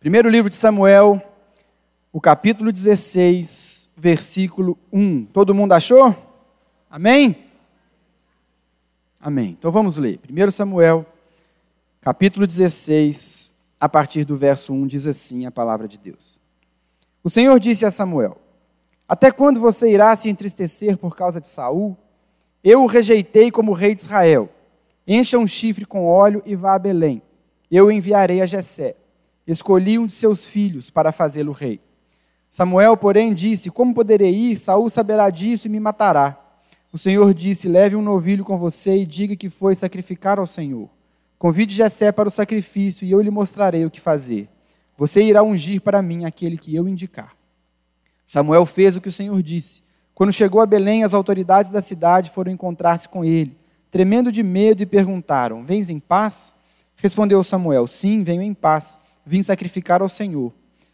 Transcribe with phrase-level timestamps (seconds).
[0.00, 1.22] Primeiro livro de Samuel,
[2.10, 5.26] o capítulo 16, versículo 1.
[5.26, 6.16] Todo mundo achou?
[6.90, 7.44] Amém?
[9.20, 9.50] Amém.
[9.58, 10.18] Então vamos ler.
[10.26, 11.04] 1 Samuel,
[12.00, 16.40] capítulo 16, a partir do verso 1, diz assim a palavra de Deus.
[17.22, 18.38] O Senhor disse a Samuel:
[19.06, 21.94] Até quando você irá se entristecer por causa de Saul?
[22.64, 24.48] Eu o rejeitei como rei de Israel.
[25.06, 27.20] Encha um chifre com óleo e vá a Belém.
[27.70, 28.96] Eu o enviarei a Jessé
[29.46, 31.80] escolhi um de seus filhos para fazê-lo rei.
[32.50, 34.58] Samuel, porém, disse: Como poderei ir?
[34.58, 36.38] Saul saberá disso e me matará.
[36.92, 40.90] O Senhor disse: Leve um novilho com você e diga que foi sacrificar ao Senhor.
[41.38, 44.48] Convide Jessé para o sacrifício e eu lhe mostrarei o que fazer.
[44.96, 47.32] Você irá ungir para mim aquele que eu indicar.
[48.26, 49.82] Samuel fez o que o Senhor disse.
[50.14, 53.56] Quando chegou a Belém, as autoridades da cidade foram encontrar-se com ele,
[53.90, 56.52] tremendo de medo, e perguntaram: Vens em paz?
[56.96, 60.52] Respondeu Samuel: Sim, venho em paz vim sacrificar ao Senhor.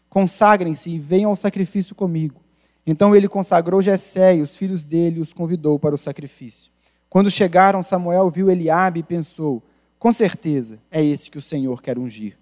[0.09, 2.41] Consagrem-se e venham ao sacrifício comigo.
[2.85, 6.71] Então ele consagrou Jessé e os filhos dele os convidou para o sacrifício.
[7.09, 9.61] Quando chegaram, Samuel viu Eliabe e pensou:
[9.99, 12.37] Com certeza é esse que o Senhor quer ungir.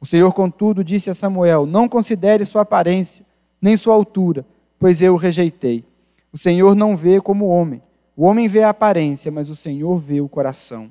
[0.00, 3.24] O Senhor, contudo, disse a Samuel: Não considere sua aparência,
[3.60, 4.44] nem sua altura,
[4.78, 5.84] pois eu o rejeitei.
[6.32, 7.82] O Senhor não vê como homem.
[8.16, 10.90] O homem vê a aparência, mas o Senhor vê o coração.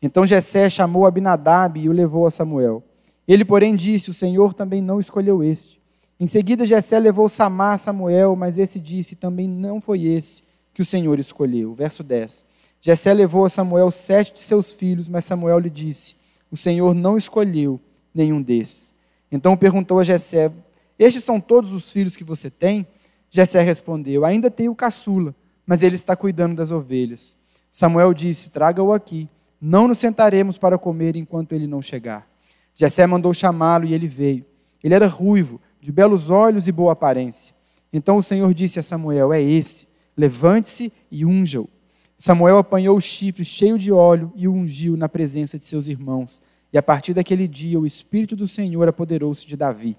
[0.00, 2.82] Então Jessé chamou Abinadab e o levou a Samuel.
[3.26, 5.80] Ele, porém, disse: O Senhor também não escolheu este.
[6.18, 10.82] Em seguida, Jessé levou Samar a Samuel, mas esse disse: Também não foi esse que
[10.82, 11.74] o Senhor escolheu.
[11.74, 12.44] Verso 10.
[12.80, 16.16] Jessé levou a Samuel sete de seus filhos, mas Samuel lhe disse:
[16.50, 17.80] O Senhor não escolheu
[18.14, 18.92] nenhum desses.
[19.30, 20.52] Então perguntou a Jessé:
[20.98, 22.86] Estes são todos os filhos que você tem?
[23.30, 25.34] Jessé respondeu: Ainda tenho o caçula,
[25.66, 27.36] mas ele está cuidando das ovelhas.
[27.70, 29.28] Samuel disse: Traga-o aqui.
[29.60, 32.28] Não nos sentaremos para comer enquanto ele não chegar.
[32.74, 34.44] Jessé mandou chamá-lo e ele veio.
[34.82, 37.54] Ele era ruivo, de belos olhos e boa aparência.
[37.92, 41.68] Então o Senhor disse a Samuel: É esse, levante-se e unja-o.
[42.16, 46.40] Samuel apanhou o chifre cheio de óleo e o ungiu na presença de seus irmãos.
[46.72, 49.96] E a partir daquele dia o Espírito do Senhor apoderou-se de Davi.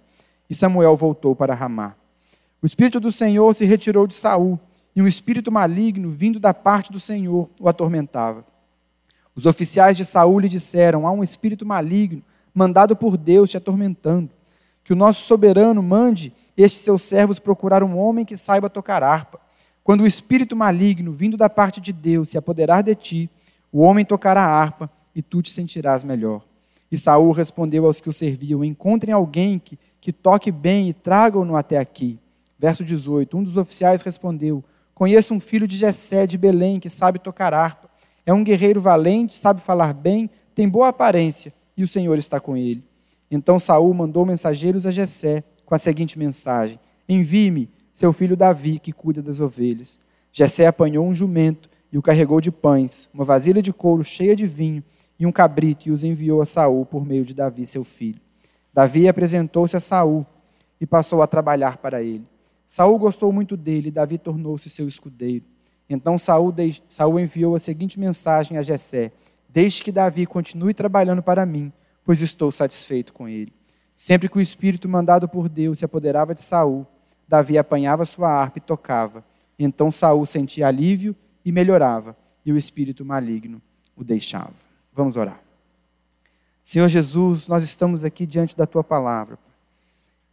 [0.50, 1.96] E Samuel voltou para Ramá.
[2.62, 4.60] O Espírito do Senhor se retirou de Saul,
[4.96, 8.46] e um espírito maligno, vindo da parte do Senhor, o atormentava.
[9.36, 14.30] Os oficiais de Saul lhe disseram: Há um espírito maligno mandado por Deus te atormentando.
[14.84, 19.40] Que o nosso soberano mande estes seus servos procurar um homem que saiba tocar harpa.
[19.84, 23.30] Quando o espírito maligno, vindo da parte de Deus, se apoderar de ti,
[23.72, 26.44] o homem tocará a harpa e tu te sentirás melhor.
[26.92, 31.56] E Saul respondeu aos que o serviam: Encontrem alguém que, que toque bem e tragam-no
[31.56, 32.20] até aqui.
[32.60, 37.20] Verso 18: Um dos oficiais respondeu: Conheço um filho de Jessé de Belém que sabe
[37.20, 37.90] tocar harpa.
[38.26, 42.56] É um guerreiro valente, sabe falar bem, tem boa aparência e o Senhor está com
[42.56, 42.84] ele.
[43.30, 48.92] Então Saul mandou mensageiros a Jessé com a seguinte mensagem: Envie-me seu filho Davi, que
[48.92, 50.00] cuida das ovelhas.
[50.32, 54.48] Jessé apanhou um jumento e o carregou de pães, uma vasilha de couro cheia de
[54.48, 54.84] vinho
[55.20, 58.20] e um cabrito e os enviou a Saul por meio de Davi, seu filho.
[58.74, 60.26] Davi apresentou-se a Saul
[60.82, 62.26] e passou a trabalhar para ele.
[62.66, 65.46] Saul gostou muito dele e Davi tornou-se seu escudeiro.
[65.88, 66.54] Então Saul.
[66.90, 69.12] Saul enviou a seguinte mensagem a Jessé:
[69.54, 71.72] Deixe que Davi continue trabalhando para mim,
[72.04, 73.54] pois estou satisfeito com ele.
[73.96, 76.88] Sempre que o espírito mandado por Deus se apoderava de Saul,
[77.28, 79.24] Davi apanhava sua harpa e tocava.
[79.60, 81.16] Então Saul sentia alívio
[81.46, 83.62] e melhorava, e o espírito maligno
[83.96, 84.56] o deixava.
[84.92, 85.40] Vamos orar.
[86.64, 89.38] Senhor Jesus, nós estamos aqui diante da tua palavra.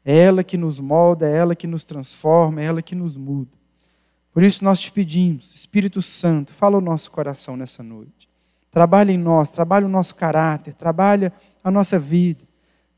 [0.02, 3.50] É ela que nos molda, é ela que nos transforma, é ela que nos muda.
[4.32, 8.29] Por isso nós te pedimos, Espírito Santo, fala o nosso coração nessa noite.
[8.70, 11.32] Trabalha em nós, trabalha o nosso caráter, trabalha
[11.62, 12.44] a nossa vida.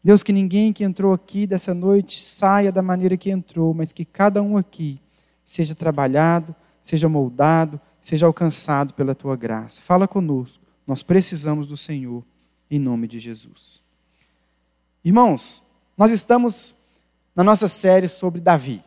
[0.04, 4.04] Deus, que ninguém que entrou aqui dessa noite saia da maneira que entrou, mas que
[4.04, 5.00] cada um aqui
[5.44, 9.80] seja trabalhado, seja moldado, seja alcançado pela tua graça.
[9.80, 12.24] Fala conosco, nós precisamos do Senhor,
[12.70, 13.80] em nome de Jesus.
[15.04, 15.62] Irmãos,
[15.96, 16.74] nós estamos
[17.34, 18.82] na nossa série sobre Davi.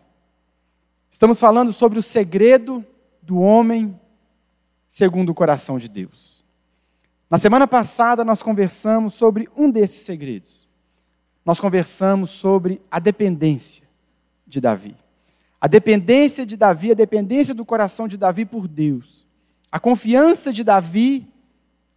[1.09, 2.85] Estamos falando sobre o segredo
[3.21, 3.97] do homem
[4.87, 6.34] segundo o coração de Deus.
[7.29, 10.67] Na semana passada, nós conversamos sobre um desses segredos.
[11.43, 13.87] Nós conversamos sobre a dependência
[14.45, 14.95] de Davi.
[15.59, 19.25] A dependência de Davi, a dependência do coração de Davi por Deus.
[19.71, 21.27] A confiança de Davi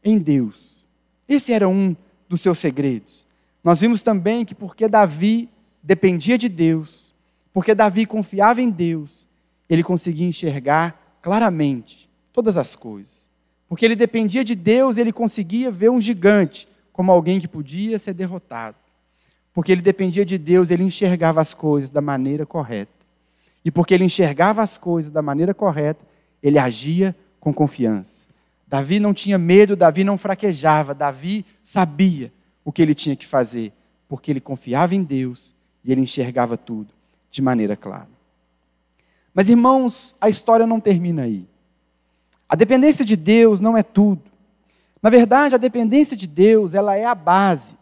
[0.02, 0.86] em Deus.
[1.28, 1.94] Esse era um
[2.28, 3.26] dos seus segredos.
[3.62, 5.50] Nós vimos também que porque Davi
[5.82, 7.14] dependia de Deus,
[7.52, 9.28] porque Davi confiava em Deus,
[9.68, 13.27] ele conseguia enxergar claramente todas as coisas.
[13.68, 18.14] Porque ele dependia de Deus, ele conseguia ver um gigante como alguém que podia ser
[18.14, 18.76] derrotado.
[19.52, 22.92] porque ele dependia de Deus, ele enxergava as coisas da maneira correta.
[23.64, 26.00] E porque ele enxergava as coisas da maneira correta,
[26.40, 28.28] ele agia com confiança.
[28.68, 32.32] Davi não tinha medo, Davi não fraquejava, Davi sabia
[32.64, 33.72] o que ele tinha que fazer,
[34.08, 35.54] porque ele confiava em Deus
[35.84, 36.94] e ele enxergava tudo
[37.28, 38.08] de maneira clara.
[39.34, 41.46] Mas irmãos, a história não termina aí.
[42.48, 44.22] A dependência de Deus não é tudo.
[45.02, 47.76] Na verdade, a dependência de Deus, ela é a base.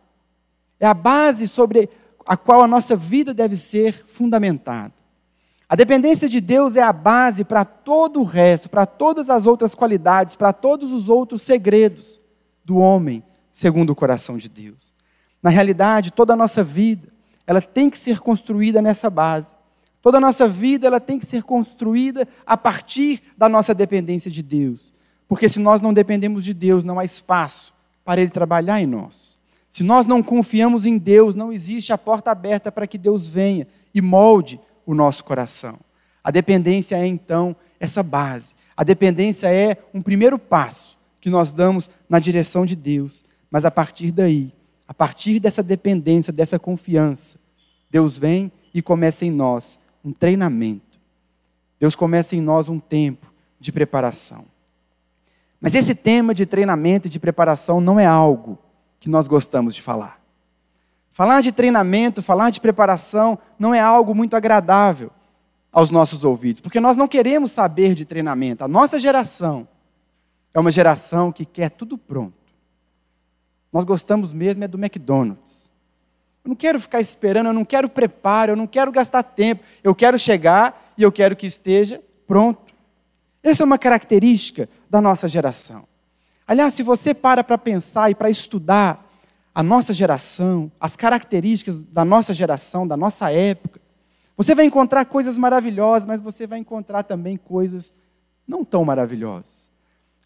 [0.81, 1.89] É a base sobre
[2.27, 4.93] a qual a nossa vida deve ser fundamentada.
[5.69, 9.75] A dependência de Deus é a base para todo o resto, para todas as outras
[9.75, 12.21] qualidades, para todos os outros segredos
[12.65, 13.23] do homem,
[13.53, 14.93] segundo o coração de Deus.
[15.43, 17.09] Na realidade, toda a nossa vida,
[17.47, 19.57] ela tem que ser construída nessa base.
[20.07, 24.41] Toda a nossa vida, ela tem que ser construída a partir da nossa dependência de
[24.41, 24.95] Deus.
[25.27, 27.75] Porque se nós não dependemos de Deus, não há espaço
[28.05, 29.37] para Ele trabalhar em nós.
[29.69, 33.67] Se nós não confiamos em Deus, não existe a porta aberta para que Deus venha
[33.93, 35.77] e molde o nosso coração.
[36.23, 38.55] A dependência é então essa base.
[38.77, 43.25] A dependência é um primeiro passo que nós damos na direção de Deus.
[43.51, 44.53] Mas a partir daí,
[44.87, 47.41] a partir dessa dependência, dessa confiança,
[47.91, 51.01] Deus vem e começa em nós um treinamento.
[51.81, 53.27] Deus começa em nós um tempo
[53.59, 54.45] de preparação.
[55.61, 58.57] Mas esse tema de treinamento e de preparação não é algo
[59.01, 60.21] que nós gostamos de falar.
[61.11, 65.11] Falar de treinamento, falar de preparação não é algo muito agradável
[65.73, 68.63] aos nossos ouvidos, porque nós não queremos saber de treinamento.
[68.63, 69.67] A nossa geração
[70.55, 72.35] é uma geração que quer tudo pronto.
[73.73, 75.66] Nós gostamos mesmo é do McDonald's.
[76.47, 79.65] Eu não quero ficar esperando, eu não quero preparo, eu não quero gastar tempo.
[79.83, 82.73] Eu quero chegar e eu quero que esteja pronto.
[83.43, 85.89] Essa é uma característica da nossa geração.
[86.47, 89.05] Aliás, se você para para pensar e para estudar
[89.53, 93.81] a nossa geração, as características da nossa geração, da nossa época.
[94.37, 97.93] Você vai encontrar coisas maravilhosas, mas você vai encontrar também coisas
[98.47, 99.69] não tão maravilhosas.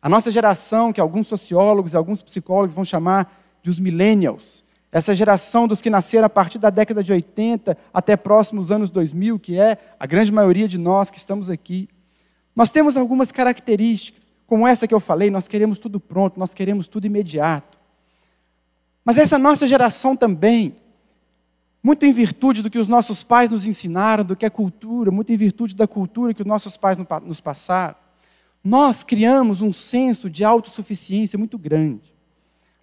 [0.03, 3.33] A nossa geração, que alguns sociólogos e alguns psicólogos vão chamar
[3.63, 8.17] de os millennials, essa geração dos que nasceram a partir da década de 80 até
[8.17, 11.89] próximos anos 2000, que é a grande maioria de nós que estamos aqui,
[12.57, 16.89] nós temos algumas características, como essa que eu falei, nós queremos tudo pronto, nós queremos
[16.89, 17.79] tudo imediato.
[19.05, 20.75] Mas essa nossa geração também,
[21.81, 25.33] muito em virtude do que os nossos pais nos ensinaram, do que é cultura, muito
[25.33, 27.95] em virtude da cultura que os nossos pais nos passaram,
[28.63, 32.10] nós criamos um senso de autossuficiência muito grande.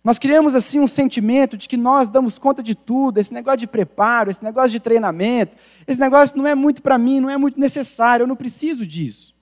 [0.03, 3.67] Nós criamos assim um sentimento de que nós damos conta de tudo, esse negócio de
[3.67, 7.59] preparo, esse negócio de treinamento, esse negócio não é muito para mim, não é muito
[7.59, 9.35] necessário, eu não preciso disso.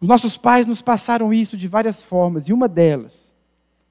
[0.00, 3.34] Os nossos pais nos passaram isso de várias formas, e uma delas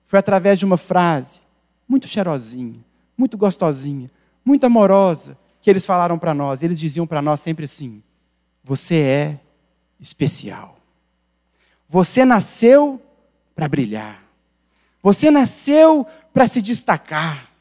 [0.06, 1.42] foi através de uma frase
[1.88, 2.84] muito cheirosinha,
[3.18, 4.10] muito gostosinha,
[4.44, 6.62] muito amorosa, que eles falaram para nós.
[6.62, 8.04] Eles diziam para nós sempre assim:
[8.63, 9.39] Você é
[10.00, 10.78] especial.
[11.88, 13.01] Você nasceu
[13.56, 14.23] para brilhar.
[15.04, 17.52] Você nasceu para se destacar.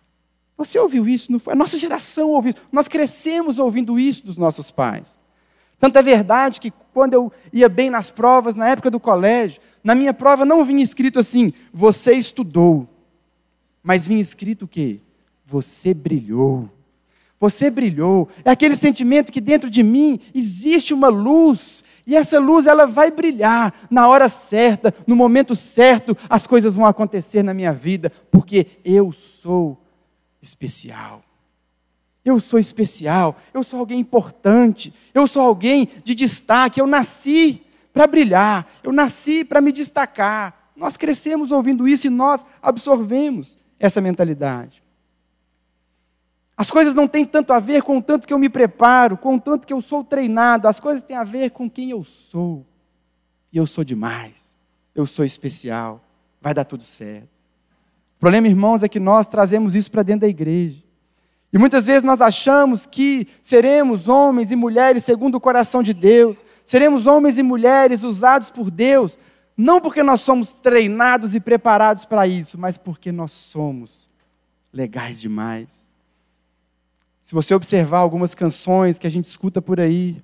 [0.57, 1.33] Você ouviu isso?
[1.33, 1.53] Não foi?
[1.53, 2.55] A nossa geração ouviu.
[2.71, 5.19] Nós crescemos ouvindo isso dos nossos pais.
[5.81, 9.97] Tanto é verdade que quando eu ia bem nas provas, na época do colégio, na
[9.97, 12.89] minha prova não vinha escrito assim: você estudou.
[13.83, 15.01] Mas vinha escrito o quê?
[15.45, 16.71] Você brilhou.
[17.43, 18.29] Você brilhou.
[18.45, 23.11] É aquele sentimento que dentro de mim existe uma luz, e essa luz ela vai
[23.11, 28.69] brilhar na hora certa, no momento certo, as coisas vão acontecer na minha vida, porque
[28.85, 29.85] eu sou
[30.41, 31.21] especial.
[32.25, 37.61] Eu sou especial, eu sou alguém importante, eu sou alguém de destaque, eu nasci
[37.93, 40.71] para brilhar, eu nasci para me destacar.
[40.77, 44.82] Nós crescemos ouvindo isso e nós absorvemos essa mentalidade.
[46.57, 49.37] As coisas não têm tanto a ver com o tanto que eu me preparo, com
[49.37, 52.67] o tanto que eu sou treinado, as coisas têm a ver com quem eu sou.
[53.53, 54.55] E eu sou demais,
[54.95, 56.03] eu sou especial,
[56.41, 57.29] vai dar tudo certo.
[58.17, 60.83] O problema, irmãos, é que nós trazemos isso para dentro da igreja.
[61.53, 66.45] E muitas vezes nós achamos que seremos homens e mulheres segundo o coração de Deus,
[66.65, 69.19] seremos homens e mulheres usados por Deus
[69.57, 74.09] não porque nós somos treinados e preparados para isso, mas porque nós somos
[74.73, 75.82] legais demais.
[77.23, 80.23] Se você observar algumas canções que a gente escuta por aí,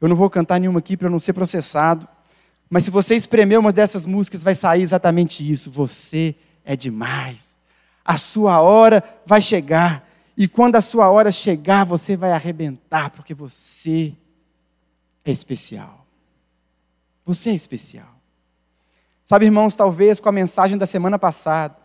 [0.00, 2.06] eu não vou cantar nenhuma aqui para não ser processado,
[2.70, 5.70] mas se você espremer uma dessas músicas, vai sair exatamente isso.
[5.70, 7.56] Você é demais.
[8.04, 10.06] A sua hora vai chegar.
[10.36, 14.14] E quando a sua hora chegar, você vai arrebentar, porque você
[15.24, 16.06] é especial.
[17.24, 18.18] Você é especial.
[19.24, 21.76] Sabe, irmãos, talvez com a mensagem da semana passada,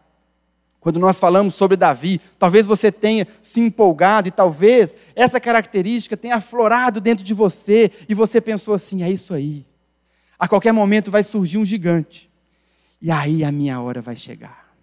[0.83, 6.35] Quando nós falamos sobre Davi, talvez você tenha se empolgado e talvez essa característica tenha
[6.35, 9.65] aflorado dentro de você e você pensou assim: é isso aí.
[10.37, 12.29] A qualquer momento vai surgir um gigante.
[13.01, 14.75] E aí a minha hora vai chegar.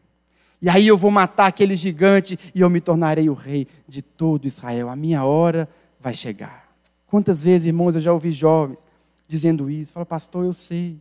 [0.62, 4.49] E aí eu vou matar aquele gigante e eu me tornarei o rei de todo
[4.49, 4.88] Israel.
[4.88, 5.69] A minha hora
[6.00, 6.66] vai chegar.
[7.07, 8.87] Quantas vezes, irmãos, eu já ouvi jovens
[9.28, 9.92] dizendo isso.
[9.92, 10.97] Fala, pastor, eu sei.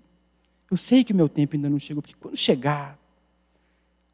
[0.69, 2.98] Eu sei que o meu tempo ainda não chegou, porque quando chegar,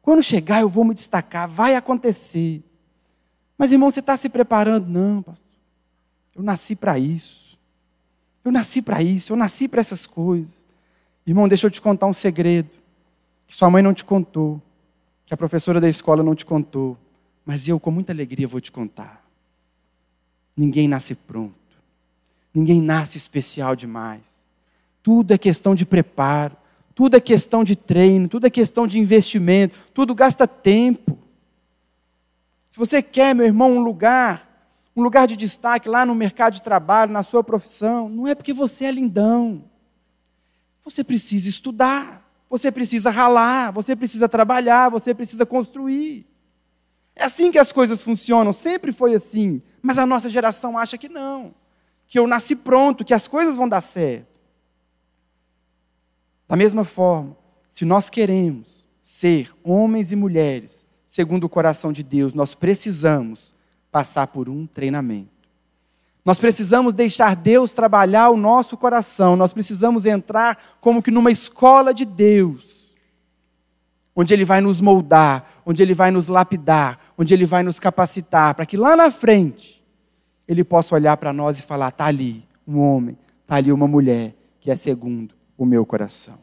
[0.06, 2.62] quando chegar, eu vou me destacar, vai acontecer.
[3.58, 4.86] Mas, irmão, você está se preparando?
[4.86, 5.50] Não, pastor.
[6.32, 7.58] Eu nasci para isso.
[8.44, 10.64] Eu nasci para isso, eu nasci para essas coisas.
[11.26, 12.70] Irmão, deixa eu te contar um segredo
[13.48, 14.62] que sua mãe não te contou,
[15.24, 16.96] que a professora da escola não te contou,
[17.44, 19.28] mas eu, com muita alegria, vou te contar.
[20.56, 21.52] Ninguém nasce pronto.
[22.54, 24.46] Ninguém nasce especial demais.
[25.02, 26.56] Tudo é questão de preparo.
[26.96, 31.18] Tudo é questão de treino, tudo é questão de investimento, tudo gasta tempo.
[32.70, 36.62] Se você quer, meu irmão, um lugar, um lugar de destaque lá no mercado de
[36.62, 39.64] trabalho, na sua profissão, não é porque você é lindão.
[40.82, 46.26] Você precisa estudar, você precisa ralar, você precisa trabalhar, você precisa construir.
[47.14, 49.60] É assim que as coisas funcionam, sempre foi assim.
[49.82, 51.54] Mas a nossa geração acha que não,
[52.08, 54.35] que eu nasci pronto, que as coisas vão dar certo.
[56.48, 57.36] Da mesma forma,
[57.68, 63.54] se nós queremos ser homens e mulheres segundo o coração de Deus, nós precisamos
[63.90, 65.30] passar por um treinamento.
[66.24, 71.94] Nós precisamos deixar Deus trabalhar o nosso coração, nós precisamos entrar como que numa escola
[71.94, 72.96] de Deus,
[74.14, 78.54] onde Ele vai nos moldar, onde Ele vai nos lapidar, onde Ele vai nos capacitar,
[78.54, 79.84] para que lá na frente
[80.48, 84.34] Ele possa olhar para nós e falar: está ali um homem, está ali uma mulher
[84.58, 86.38] que é segundo o meu coração.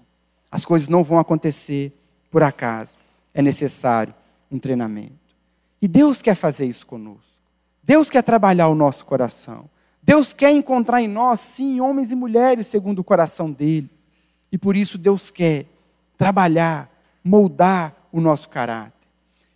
[0.51, 1.91] As coisas não vão acontecer
[2.29, 2.98] por acaso.
[3.34, 4.13] É necessário
[4.51, 5.13] um treinamento.
[5.82, 7.22] E Deus quer fazer isso conosco.
[7.84, 9.70] Deus quer trabalhar o nosso coração.
[10.01, 13.89] Deus quer encontrar em nós, sim, homens e mulheres segundo o coração dele.
[14.51, 15.65] E por isso Deus quer
[16.17, 16.89] trabalhar,
[17.24, 18.93] moldar o nosso caráter.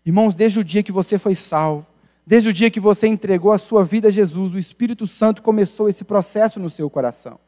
[0.05, 1.85] Irmãos, desde o dia que você foi salvo,
[2.25, 5.87] desde o dia que você entregou a sua vida a Jesus, o Espírito Santo começou
[5.87, 7.39] esse processo no seu coração.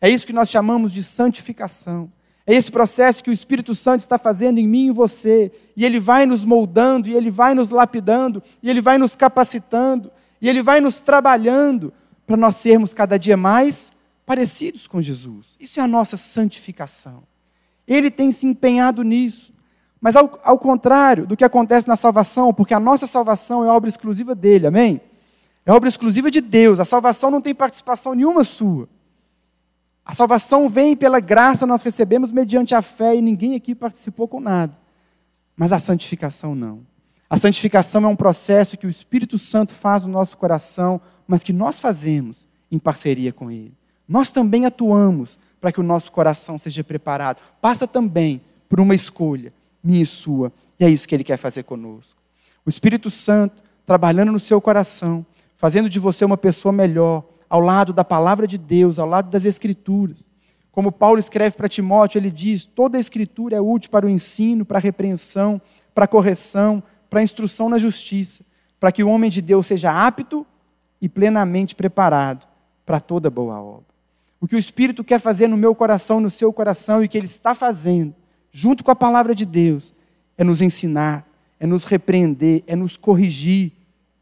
[0.00, 2.10] É isso que nós chamamos de santificação.
[2.46, 5.52] É esse processo que o Espírito Santo está fazendo em mim e você.
[5.76, 10.10] E ele vai nos moldando, e ele vai nos lapidando, e ele vai nos capacitando,
[10.40, 11.92] e ele vai nos trabalhando
[12.26, 13.92] para nós sermos cada dia mais
[14.24, 15.56] parecidos com Jesus.
[15.60, 17.22] Isso é a nossa santificação.
[17.86, 19.52] Ele tem se empenhado nisso.
[20.00, 23.88] Mas ao, ao contrário do que acontece na salvação, porque a nossa salvação é obra
[23.88, 25.00] exclusiva dele, amém?
[25.66, 26.80] É obra exclusiva de Deus.
[26.80, 28.88] A salvação não tem participação nenhuma sua.
[30.10, 34.40] A salvação vem pela graça, nós recebemos mediante a fé e ninguém aqui participou com
[34.40, 34.76] nada.
[35.56, 36.84] Mas a santificação não.
[37.28, 41.52] A santificação é um processo que o Espírito Santo faz no nosso coração, mas que
[41.52, 43.72] nós fazemos em parceria com Ele.
[44.08, 47.40] Nós também atuamos para que o nosso coração seja preparado.
[47.60, 51.62] Passa também por uma escolha, minha e sua, e é isso que Ele quer fazer
[51.62, 52.20] conosco.
[52.66, 55.24] O Espírito Santo trabalhando no seu coração,
[55.54, 59.44] fazendo de você uma pessoa melhor, ao lado da palavra de Deus, ao lado das
[59.44, 60.28] Escrituras.
[60.70, 64.64] Como Paulo escreve para Timóteo, ele diz: toda a Escritura é útil para o ensino,
[64.64, 65.60] para a repreensão,
[65.92, 66.80] para a correção,
[67.10, 68.44] para a instrução na justiça,
[68.78, 70.46] para que o homem de Deus seja apto
[71.02, 72.46] e plenamente preparado
[72.86, 73.90] para toda boa obra.
[74.40, 77.26] O que o Espírito quer fazer no meu coração, no seu coração, e que ele
[77.26, 78.14] está fazendo,
[78.52, 79.92] junto com a palavra de Deus,
[80.38, 81.26] é nos ensinar,
[81.58, 83.72] é nos repreender, é nos corrigir,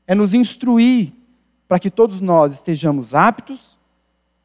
[0.07, 1.13] é nos instruir
[1.69, 3.79] para que todos nós estejamos aptos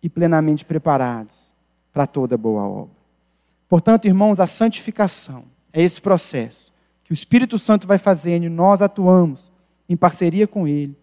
[0.01, 1.53] e plenamente preparados
[1.93, 2.95] para toda boa obra.
[3.69, 8.81] Portanto, irmãos, a santificação é esse processo que o Espírito Santo vai fazendo e nós
[8.81, 9.51] atuamos
[9.87, 10.97] em parceria com Ele,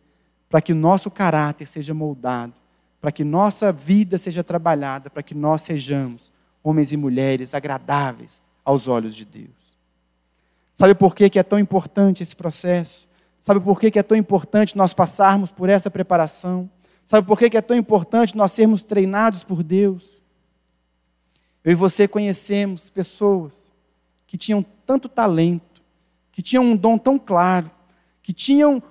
[0.48, 2.54] para que o nosso caráter seja moldado,
[3.00, 8.88] para que nossa vida seja trabalhada, para que nós sejamos homens e mulheres agradáveis aos
[8.88, 9.76] olhos de Deus.
[10.74, 13.08] Sabe por que é tão importante esse processo?
[13.40, 16.70] Sabe por que é tão importante nós passarmos por essa preparação?
[17.04, 20.20] Sabe por que é tão importante nós sermos treinados por Deus?
[21.64, 23.72] Eu e você conhecemos pessoas
[24.26, 25.82] que tinham tanto talento,
[26.30, 27.70] que tinham um dom tão claro,
[28.22, 28.82] que tinham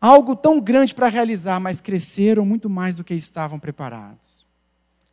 [0.00, 4.44] algo tão grande para realizar, mas cresceram muito mais do que estavam preparados.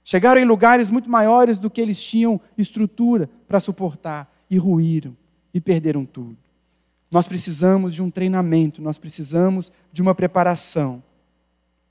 [0.04, 5.16] Chegaram em lugares muito maiores do que eles tinham estrutura para suportar e ruíram
[5.54, 6.43] e perderam tudo.
[7.14, 11.04] Nós precisamos de um treinamento, nós precisamos de uma preparação,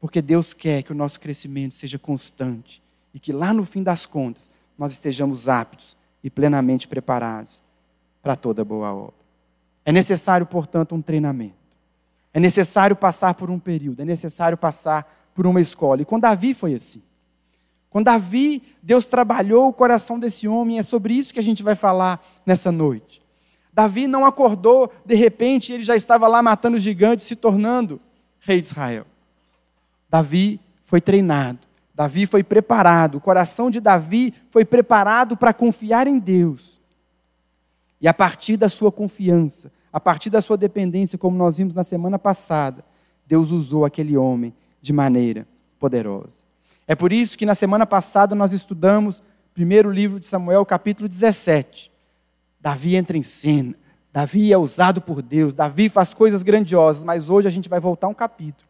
[0.00, 2.82] porque Deus quer que o nosso crescimento seja constante
[3.14, 7.62] e que lá no fim das contas nós estejamos aptos e plenamente preparados
[8.20, 9.14] para toda boa obra.
[9.84, 11.54] É necessário, portanto, um treinamento.
[12.34, 16.02] É necessário passar por um período, é necessário passar por uma escola.
[16.02, 17.00] E com Davi foi assim.
[17.88, 21.76] Com Davi, Deus trabalhou o coração desse homem, é sobre isso que a gente vai
[21.76, 23.21] falar nessa noite.
[23.72, 28.00] Davi não acordou, de repente, ele já estava lá matando gigantes, se tornando
[28.40, 29.06] rei de Israel.
[30.10, 31.60] Davi foi treinado,
[31.94, 36.80] Davi foi preparado, o coração de Davi foi preparado para confiar em Deus.
[38.00, 41.84] E a partir da sua confiança, a partir da sua dependência, como nós vimos na
[41.84, 42.84] semana passada,
[43.26, 45.46] Deus usou aquele homem de maneira
[45.78, 46.42] poderosa.
[46.86, 49.22] É por isso que na semana passada nós estudamos
[49.54, 51.91] primeiro livro de Samuel, capítulo 17.
[52.62, 53.74] Davi entra em cena,
[54.12, 58.06] Davi é usado por Deus, Davi faz coisas grandiosas, mas hoje a gente vai voltar
[58.06, 58.68] um capítulo.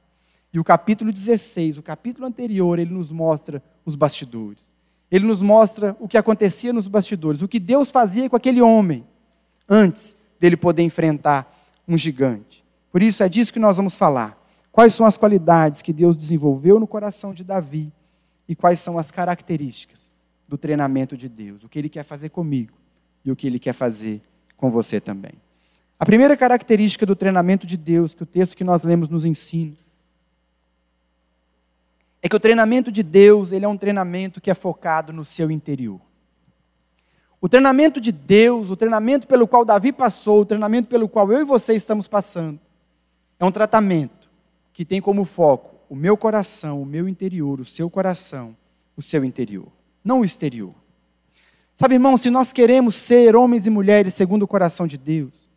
[0.50, 4.72] E o capítulo 16, o capítulo anterior, ele nos mostra os bastidores.
[5.10, 9.04] Ele nos mostra o que acontecia nos bastidores, o que Deus fazia com aquele homem
[9.68, 11.54] antes dele poder enfrentar
[11.86, 12.64] um gigante.
[12.90, 14.38] Por isso é disso que nós vamos falar.
[14.70, 17.92] Quais são as qualidades que Deus desenvolveu no coração de Davi
[18.48, 20.10] e quais são as características
[20.48, 22.81] do treinamento de Deus, o que ele quer fazer comigo
[23.24, 24.20] e o que ele quer fazer
[24.56, 25.32] com você também.
[25.98, 29.76] A primeira característica do treinamento de Deus, que o texto que nós lemos nos ensina,
[32.20, 35.50] é que o treinamento de Deus, ele é um treinamento que é focado no seu
[35.50, 36.00] interior.
[37.40, 41.40] O treinamento de Deus, o treinamento pelo qual Davi passou, o treinamento pelo qual eu
[41.40, 42.60] e você estamos passando,
[43.40, 44.30] é um tratamento
[44.72, 48.56] que tem como foco o meu coração, o meu interior, o seu coração,
[48.96, 49.66] o seu interior,
[50.04, 50.74] não o exterior.
[51.74, 55.48] Sabe, irmão, se nós queremos ser homens e mulheres segundo o coração de Deus,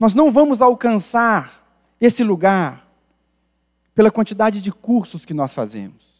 [0.00, 1.64] nós não vamos alcançar
[2.00, 2.86] esse lugar
[3.94, 6.18] pela quantidade de cursos que nós fazemos.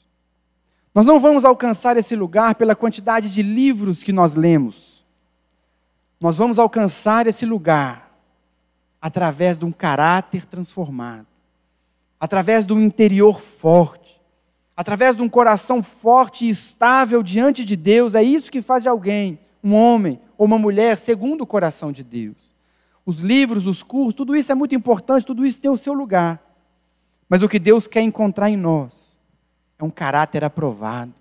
[0.95, 5.04] Nós não vamos alcançar esse lugar pela quantidade de livros que nós lemos.
[6.21, 8.09] Nós vamos alcançar esse lugar
[9.00, 11.26] através de um caráter transformado,
[12.18, 14.07] através de um interior forte,
[14.78, 18.14] através de um coração forte e estável diante de Deus.
[18.14, 22.05] É isso que faz de alguém um homem ou uma mulher segundo o coração de
[22.05, 22.55] Deus.
[23.05, 26.40] Os livros, os cursos, tudo isso é muito importante, tudo isso tem o seu lugar.
[27.29, 29.18] Mas o que Deus quer encontrar em nós
[29.81, 31.12] é um caráter aprovado,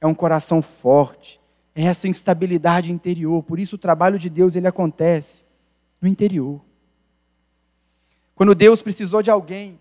[0.00, 1.40] é um coração forte,
[1.76, 3.44] é essa instabilidade interior.
[3.44, 5.44] Por isso o trabalho de Deus ele acontece
[6.02, 6.60] no interior.
[8.34, 9.78] Quando Deus precisou de alguém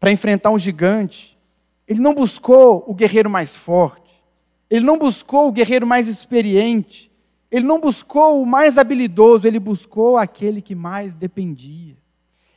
[0.00, 1.38] para enfrentar um gigante,
[1.86, 4.22] ele não buscou o guerreiro mais forte,
[4.70, 7.10] ele não buscou o guerreiro mais experiente,
[7.50, 11.96] ele não buscou o mais habilidoso, ele buscou aquele que mais dependia.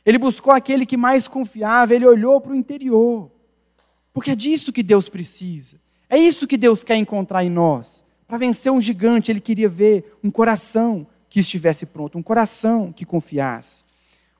[0.06, 3.30] Ele buscou aquele que mais confiava, ele olhou para o interior.
[4.14, 5.78] Porque é disso que Deus precisa.
[6.08, 8.04] É isso que Deus quer encontrar em nós.
[8.26, 13.04] Para vencer um gigante, ele queria ver um coração que estivesse pronto, um coração que
[13.04, 13.84] confiasse.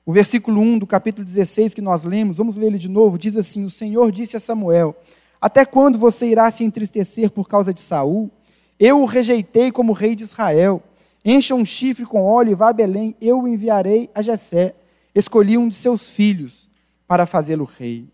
[0.07, 3.35] O versículo 1 do capítulo 16 que nós lemos, vamos ler ele de novo, diz
[3.35, 4.95] assim: O Senhor disse a Samuel:
[5.41, 8.31] Até quando você irá se entristecer por causa de Saul?
[8.79, 10.81] Eu o rejeitei como rei de Israel.
[11.25, 14.75] Encha um chifre com óleo e vá a Belém, eu o enviarei a Jessé
[15.13, 16.69] escolhi um de seus filhos
[17.05, 18.07] para fazê-lo rei.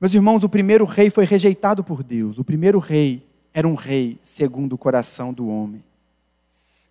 [0.00, 2.40] Meus irmãos, o primeiro rei foi rejeitado por Deus.
[2.40, 3.24] O primeiro rei
[3.54, 5.84] era um rei segundo o coração do homem.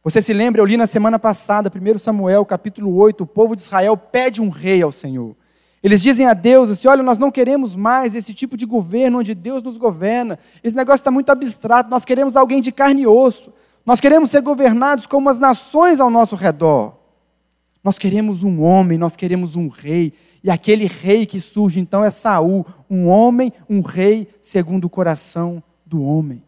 [0.03, 3.61] Você se lembra, eu li na semana passada, 1 Samuel, capítulo 8, o povo de
[3.61, 5.35] Israel pede um rei ao Senhor.
[5.83, 9.35] Eles dizem a Deus assim: olha, nós não queremos mais esse tipo de governo onde
[9.35, 10.39] Deus nos governa.
[10.63, 11.89] Esse negócio está muito abstrato.
[11.89, 13.53] Nós queremos alguém de carne e osso.
[13.85, 16.97] Nós queremos ser governados como as nações ao nosso redor.
[17.83, 20.13] Nós queremos um homem, nós queremos um rei.
[20.43, 25.63] E aquele rei que surge então é Saul, um homem, um rei segundo o coração
[25.85, 26.43] do homem.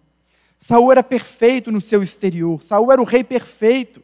[0.63, 2.63] Saul era perfeito no seu exterior.
[2.63, 4.01] Saul era o rei perfeito.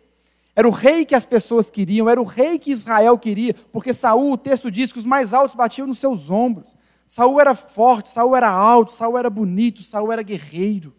[0.54, 4.34] Era o rei que as pessoas queriam, era o rei que Israel queria, porque Saul,
[4.34, 6.76] o texto diz que os mais altos batiam nos seus ombros.
[7.08, 10.94] Saul era forte, Saul era alto, Saul era bonito, Saul era guerreiro.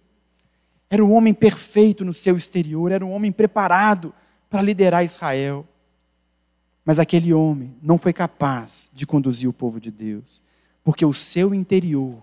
[0.89, 4.15] Era um homem perfeito no seu exterior, era um homem preparado
[4.49, 5.69] para liderar Israel.
[6.87, 10.43] Mas aquele homem não foi capaz de conduzir o povo de Deus,
[10.83, 12.17] porque o seu interior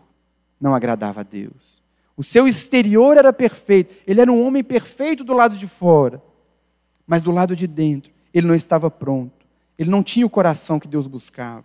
[0.60, 1.77] não agradava a Deus.
[2.18, 6.20] O seu exterior era perfeito, ele era um homem perfeito do lado de fora,
[7.06, 9.46] mas do lado de dentro, ele não estava pronto,
[9.78, 11.64] ele não tinha o coração que Deus buscava.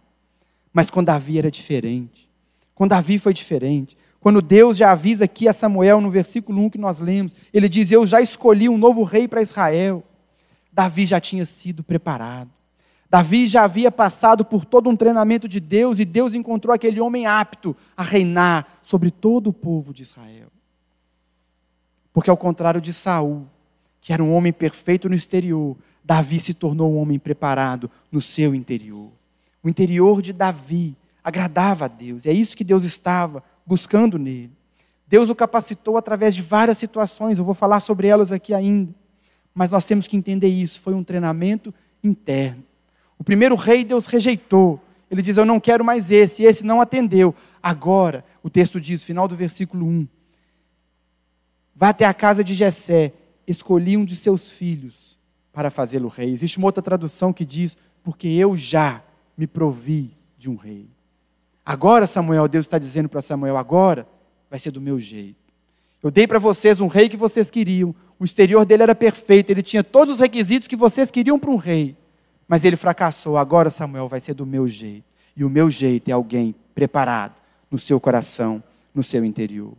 [0.70, 2.28] Mas com Davi era diferente.
[2.74, 3.96] Com Davi foi diferente.
[4.20, 7.90] Quando Deus já avisa aqui a Samuel, no versículo 1 que nós lemos, ele diz:
[7.90, 10.04] Eu já escolhi um novo rei para Israel.
[10.72, 12.50] Davi já tinha sido preparado.
[13.12, 17.26] Davi já havia passado por todo um treinamento de Deus e Deus encontrou aquele homem
[17.26, 20.48] apto a reinar sobre todo o povo de Israel.
[22.10, 23.46] Porque ao contrário de Saul,
[24.00, 28.54] que era um homem perfeito no exterior, Davi se tornou um homem preparado no seu
[28.54, 29.10] interior.
[29.62, 34.52] O interior de Davi agradava a Deus, e é isso que Deus estava buscando nele.
[35.06, 38.94] Deus o capacitou através de várias situações, eu vou falar sobre elas aqui ainda.
[39.54, 42.71] Mas nós temos que entender isso, foi um treinamento interno.
[43.22, 44.80] O primeiro rei Deus rejeitou.
[45.08, 47.32] Ele diz: Eu não quero mais esse, esse não atendeu.
[47.62, 50.08] Agora, o texto diz, final do versículo 1:
[51.72, 53.12] Vá até a casa de Jessé,
[53.46, 55.16] escolhi um de seus filhos
[55.52, 56.32] para fazê-lo rei.
[56.32, 59.00] Existe uma outra tradução que diz: Porque eu já
[59.38, 60.88] me provi de um rei.
[61.64, 64.04] Agora, Samuel, Deus está dizendo para Samuel: agora
[64.50, 65.36] vai ser do meu jeito.
[66.02, 67.94] Eu dei para vocês um rei que vocês queriam.
[68.18, 71.56] O exterior dele era perfeito, ele tinha todos os requisitos que vocês queriam para um
[71.56, 72.01] rei.
[72.48, 73.36] Mas ele fracassou.
[73.36, 75.04] Agora, Samuel, vai ser do meu jeito.
[75.36, 78.62] E o meu jeito é alguém preparado no seu coração,
[78.94, 79.72] no seu interior.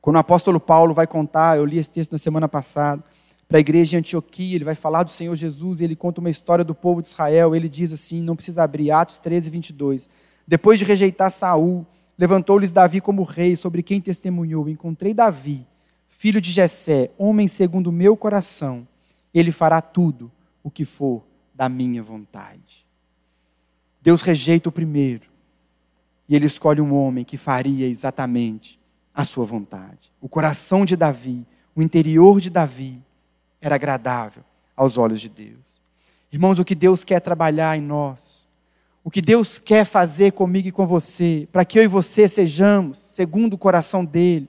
[0.00, 3.02] Quando o apóstolo Paulo vai contar, eu li esse texto na semana passada,
[3.48, 6.30] para a igreja de Antioquia, ele vai falar do Senhor Jesus e ele conta uma
[6.30, 7.54] história do povo de Israel.
[7.54, 10.08] Ele diz assim: não precisa abrir, Atos 13, 22.
[10.48, 15.66] Depois de rejeitar Saul, levantou-lhes Davi como rei, sobre quem testemunhou: Encontrei Davi,
[16.08, 18.88] filho de Jessé, homem segundo o meu coração.
[19.34, 21.22] Ele fará tudo o que for
[21.54, 22.86] da minha vontade.
[24.00, 25.30] Deus rejeita o primeiro,
[26.28, 28.80] e ele escolhe um homem que faria exatamente
[29.14, 30.12] a sua vontade.
[30.20, 33.00] O coração de Davi, o interior de Davi,
[33.60, 34.42] era agradável
[34.74, 35.80] aos olhos de Deus.
[36.32, 38.42] Irmãos, o que Deus quer trabalhar em nós
[39.04, 42.98] o que Deus quer fazer comigo e com você, para que eu e você sejamos,
[42.98, 44.48] segundo o coração dele,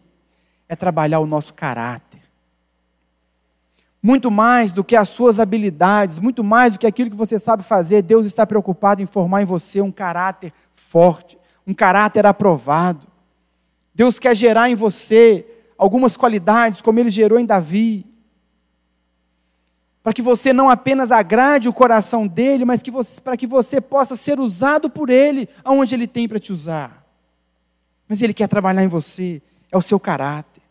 [0.70, 2.13] é trabalhar o nosso caráter.
[4.04, 7.64] Muito mais do que as suas habilidades, muito mais do que aquilo que você sabe
[7.64, 13.08] fazer, Deus está preocupado em formar em você um caráter forte, um caráter aprovado.
[13.96, 18.06] Deus quer gerar em você algumas qualidades, como ele gerou em Davi,
[20.04, 23.80] para que você não apenas agrade o coração dele, mas que você, para que você
[23.80, 27.06] possa ser usado por ele aonde ele tem para te usar.
[28.10, 30.62] Mas ele quer trabalhar em você, é o seu caráter.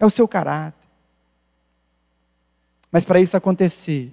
[0.00, 0.85] É o seu caráter.
[2.90, 4.12] Mas para isso acontecer,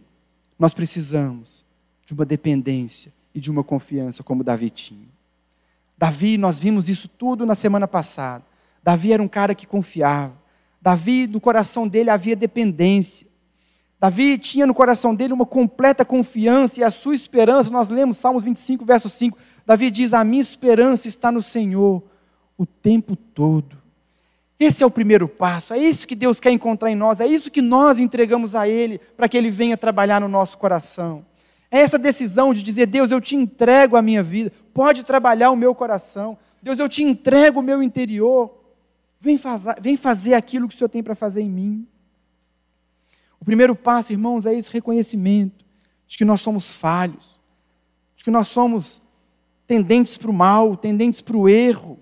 [0.57, 1.65] nós precisamos
[2.05, 5.07] de uma dependência e de uma confiança como Davi tinha.
[5.97, 8.43] Davi, nós vimos isso tudo na semana passada.
[8.83, 10.33] Davi era um cara que confiava.
[10.81, 13.27] Davi, no coração dele havia dependência.
[13.99, 18.43] Davi tinha no coração dele uma completa confiança e a sua esperança, nós lemos Salmos
[18.43, 19.37] 25, verso 5.
[19.65, 22.03] Davi diz: A minha esperança está no Senhor
[22.57, 23.82] o tempo todo.
[24.63, 27.51] Esse é o primeiro passo, é isso que Deus quer encontrar em nós, é isso
[27.51, 31.25] que nós entregamos a Ele para que Ele venha trabalhar no nosso coração.
[31.69, 35.55] É essa decisão de dizer: Deus, eu te entrego a minha vida, pode trabalhar o
[35.55, 36.37] meu coração.
[36.61, 38.57] Deus, eu te entrego o meu interior.
[39.19, 41.87] Vem, fazer, vem fazer aquilo que o Senhor tem para fazer em mim.
[43.39, 45.65] O primeiro passo, irmãos, é esse reconhecimento
[46.07, 47.37] de que nós somos falhos,
[48.15, 49.01] de que nós somos
[49.67, 51.99] tendentes para o mal, tendentes para o erro.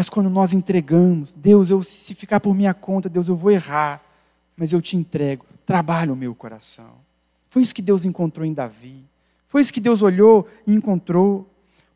[0.00, 4.00] Mas quando nós entregamos, Deus, eu, se ficar por minha conta, Deus, eu vou errar,
[4.56, 6.92] mas eu te entrego, trabalha o meu coração.
[7.48, 9.04] Foi isso que Deus encontrou em Davi.
[9.46, 11.46] Foi isso que Deus olhou e encontrou.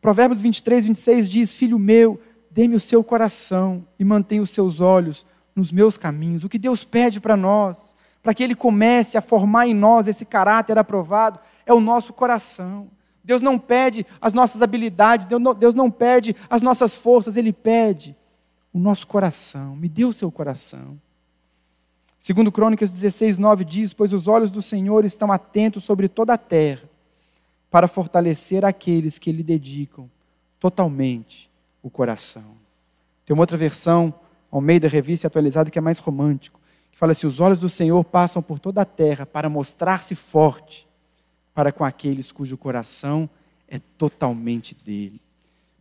[0.02, 5.24] Provérbios 23, 26 diz: Filho meu, dê-me o seu coração e mantenha os seus olhos
[5.56, 6.44] nos meus caminhos.
[6.44, 10.26] O que Deus pede para nós, para que Ele comece a formar em nós esse
[10.26, 12.86] caráter aprovado, é o nosso coração.
[13.24, 18.14] Deus não pede as nossas habilidades, Deus não pede as nossas forças, Ele pede
[18.72, 19.74] o nosso coração.
[19.74, 21.00] Me dê o seu coração.
[22.18, 26.38] Segundo Crônicas 16, 9 diz, pois os olhos do Senhor estão atentos sobre toda a
[26.38, 26.88] terra,
[27.70, 30.08] para fortalecer aqueles que lhe dedicam
[30.60, 31.50] totalmente
[31.82, 32.56] o coração.
[33.26, 34.14] Tem uma outra versão
[34.50, 36.60] ao meio da revista atualizada que é mais romântico,
[36.92, 40.86] que fala assim: os olhos do Senhor passam por toda a terra para mostrar-se forte
[41.54, 43.28] para com aqueles cujo coração
[43.68, 45.20] é totalmente dele.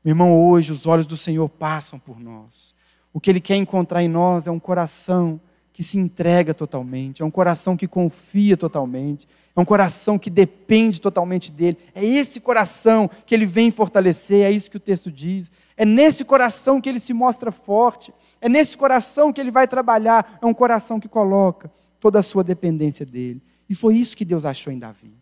[0.03, 2.75] Meu irmão, hoje os olhos do Senhor passam por nós.
[3.11, 5.39] O que Ele quer encontrar em nós é um coração
[5.73, 11.01] que se entrega totalmente, é um coração que confia totalmente, é um coração que depende
[11.01, 11.77] totalmente dele.
[11.93, 15.51] É esse coração que ele vem fortalecer, é isso que o texto diz.
[15.77, 18.11] É nesse coração que ele se mostra forte.
[18.41, 20.39] É nesse coração que ele vai trabalhar.
[20.41, 23.41] É um coração que coloca toda a sua dependência dele.
[23.69, 25.13] E foi isso que Deus achou em Davi.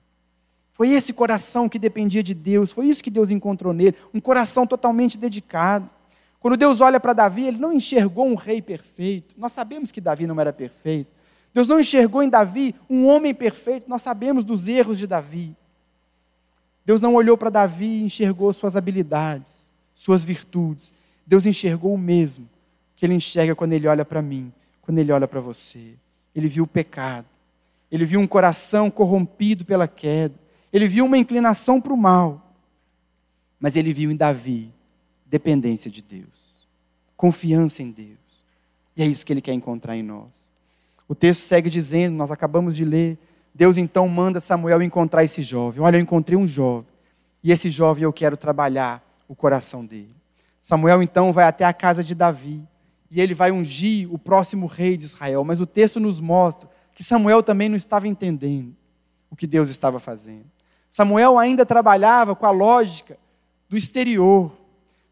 [0.74, 2.72] Foi esse coração que dependia de Deus.
[2.72, 3.96] Foi isso que Deus encontrou nele.
[4.14, 5.90] Um coração totalmente dedicado.
[6.40, 9.36] Quando Deus olha para Davi, ele não enxergou um rei perfeito.
[9.38, 11.12] Nós sabemos que Davi não era perfeito.
[11.54, 13.90] Deus não enxergou em Davi um homem perfeito.
[13.90, 15.56] Nós sabemos dos erros de Davi.
[16.86, 20.92] Deus não olhou para Davi e enxergou suas habilidades, suas virtudes.
[21.26, 22.50] Deus enxergou o mesmo
[22.96, 25.96] que ele enxerga quando ele olha para mim, quando ele olha para você.
[26.36, 27.26] ele viu o pecado,
[27.92, 30.36] ele viu um coração corrompido pela queda,
[30.72, 32.56] ele viu uma inclinação para o mal,
[33.60, 34.74] mas ele viu em Davi
[35.26, 36.68] dependência de Deus,
[37.16, 38.18] confiança em Deus.
[38.96, 40.52] E é isso que ele quer encontrar em nós.
[41.08, 43.18] O texto segue dizendo, nós acabamos de ler,
[43.54, 45.82] Deus então manda Samuel encontrar esse jovem.
[45.82, 46.88] Olha, eu encontrei um jovem,
[47.44, 50.16] e esse jovem eu quero trabalhar o coração dele.
[50.62, 52.66] Samuel então vai até a casa de Davi,
[53.10, 57.04] e ele vai ungir o próximo rei de Israel, mas o texto nos mostra que
[57.04, 58.74] Samuel também não estava entendendo
[59.30, 60.46] o que Deus estava fazendo.
[60.92, 63.18] Samuel ainda trabalhava com a lógica
[63.70, 64.52] do exterior.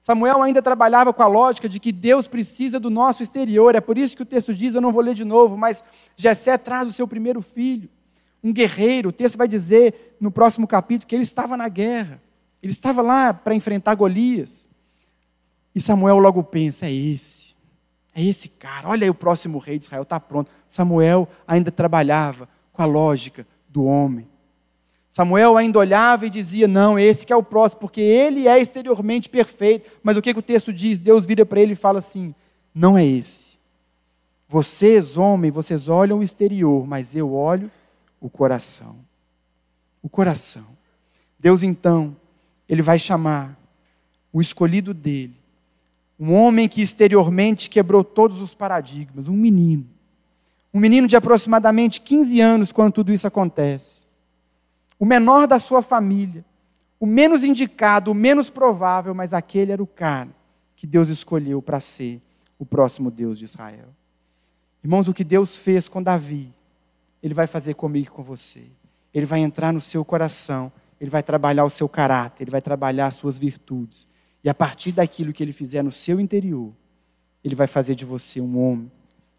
[0.01, 3.73] Samuel ainda trabalhava com a lógica de que Deus precisa do nosso exterior.
[3.75, 5.83] É por isso que o texto diz, eu não vou ler de novo, mas
[6.17, 7.89] Jessé traz o seu primeiro filho,
[8.43, 9.09] um guerreiro.
[9.09, 12.21] O texto vai dizer no próximo capítulo que ele estava na guerra.
[12.61, 14.67] Ele estava lá para enfrentar Golias.
[15.73, 17.55] E Samuel logo pensa: é esse.
[18.13, 18.89] É esse cara.
[18.89, 20.51] Olha aí o próximo rei de Israel, está pronto.
[20.67, 24.27] Samuel ainda trabalhava com a lógica do homem.
[25.09, 29.27] Samuel ainda olhava e dizia: Não, esse que é o próximo, porque ele é exteriormente
[29.27, 29.89] perfeito.
[30.03, 30.99] Mas o que, que o texto diz?
[30.99, 32.33] Deus vira para ele e fala assim:
[32.73, 33.57] Não é esse.
[34.47, 37.71] Vocês, homens, vocês olham o exterior, mas eu olho
[38.21, 38.97] o coração.
[40.01, 40.65] O coração.
[41.39, 42.15] Deus então,
[42.67, 43.57] ele vai chamar
[44.31, 45.35] o escolhido dele,
[46.19, 49.87] um homem que exteriormente quebrou todos os paradigmas, um menino.
[50.71, 54.08] Um menino de aproximadamente 15 anos quando tudo isso acontece
[54.99, 56.43] o menor da sua família,
[56.99, 60.29] o menos indicado, o menos provável, mas aquele era o cara
[60.75, 62.21] que Deus escolheu para ser
[62.57, 63.87] o próximo Deus de Israel.
[64.83, 66.53] Irmãos, o que Deus fez com Davi,
[67.23, 68.63] Ele vai fazer comigo e com você.
[69.13, 73.07] Ele vai entrar no seu coração, Ele vai trabalhar o seu caráter, Ele vai trabalhar
[73.07, 74.07] as suas virtudes.
[74.43, 76.73] E a partir daquilo que Ele fizer no seu interior,
[77.43, 78.91] Ele vai fazer de você um homem,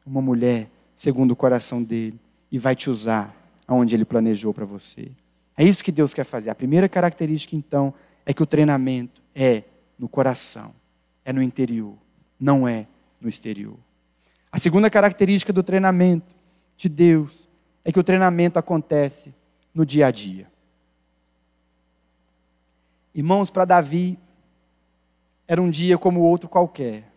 [0.07, 2.19] uma mulher, segundo o coração dele,
[2.51, 3.35] e vai te usar
[3.67, 5.11] aonde Ele planejou para você.
[5.61, 6.49] É isso que Deus quer fazer.
[6.49, 7.93] A primeira característica, então,
[8.25, 9.65] é que o treinamento é
[9.99, 10.75] no coração,
[11.23, 11.99] é no interior,
[12.41, 12.87] não é
[13.21, 13.77] no exterior.
[14.51, 16.35] A segunda característica do treinamento
[16.79, 17.47] de Deus
[17.85, 19.35] é que o treinamento acontece
[19.75, 20.51] no dia a dia.
[23.15, 24.19] Irmãos, para Davi,
[25.47, 27.13] era um dia como outro qualquer.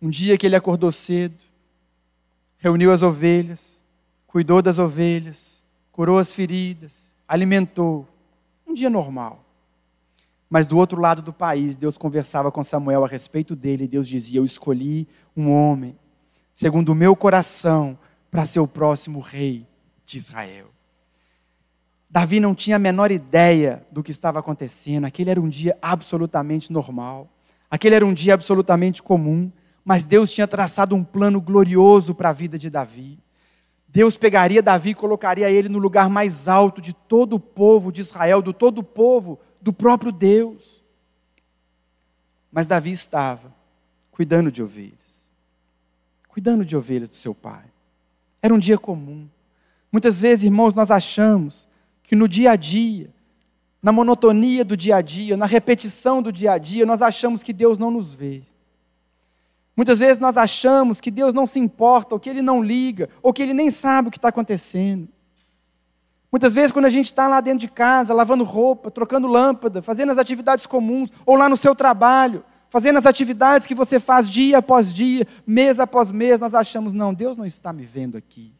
[0.00, 1.44] Um dia que ele acordou cedo,
[2.58, 3.84] reuniu as ovelhas,
[4.26, 8.06] cuidou das ovelhas, curou as feridas, alimentou.
[8.66, 9.42] Um dia normal.
[10.50, 14.06] Mas do outro lado do país, Deus conversava com Samuel a respeito dele, e Deus
[14.06, 15.96] dizia: Eu escolhi um homem,
[16.54, 17.98] segundo o meu coração,
[18.30, 19.66] para ser o próximo rei
[20.04, 20.66] de Israel.
[22.10, 26.70] Davi não tinha a menor ideia do que estava acontecendo, aquele era um dia absolutamente
[26.70, 27.30] normal,
[27.70, 29.50] aquele era um dia absolutamente comum,
[29.82, 33.18] mas Deus tinha traçado um plano glorioso para a vida de Davi.
[33.92, 38.00] Deus pegaria Davi e colocaria ele no lugar mais alto de todo o povo de
[38.00, 40.82] Israel, do todo o povo, do próprio Deus.
[42.50, 43.54] Mas Davi estava
[44.10, 45.28] cuidando de ovelhas,
[46.26, 47.64] cuidando de ovelhas do seu pai.
[48.40, 49.28] Era um dia comum.
[49.90, 51.68] Muitas vezes, irmãos, nós achamos
[52.02, 53.10] que no dia a dia,
[53.82, 57.52] na monotonia do dia a dia, na repetição do dia a dia, nós achamos que
[57.52, 58.42] Deus não nos vê.
[59.76, 63.32] Muitas vezes nós achamos que Deus não se importa, ou que Ele não liga, ou
[63.32, 65.08] que Ele nem sabe o que está acontecendo.
[66.30, 70.12] Muitas vezes, quando a gente está lá dentro de casa, lavando roupa, trocando lâmpada, fazendo
[70.12, 74.58] as atividades comuns, ou lá no seu trabalho, fazendo as atividades que você faz dia
[74.58, 78.50] após dia, mês após mês, nós achamos, não, Deus não está me vendo aqui.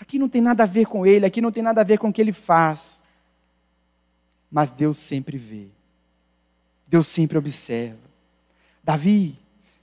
[0.00, 2.08] Aqui não tem nada a ver com Ele, aqui não tem nada a ver com
[2.08, 3.02] o que Ele faz.
[4.50, 5.68] Mas Deus sempre vê.
[6.86, 7.98] Deus sempre observa.
[8.82, 9.38] Davi,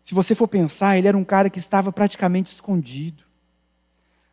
[0.09, 3.25] se você for pensar, ele era um cara que estava praticamente escondido.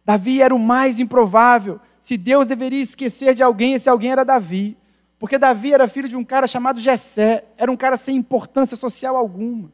[0.02, 1.78] Davi era o mais improvável.
[2.00, 4.74] Se Deus deveria esquecer de alguém, esse alguém era Davi.
[5.18, 9.18] Porque Davi era filho de um cara chamado Jessé, era um cara sem importância social
[9.18, 9.70] alguma.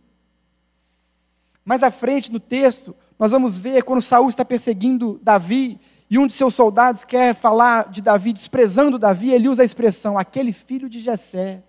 [1.64, 5.78] Mais à frente no texto, nós vamos ver quando Saul está perseguindo Davi
[6.10, 10.18] e um de seus soldados quer falar de Davi, desprezando Davi, ele usa a expressão
[10.18, 11.62] aquele filho de Jessé.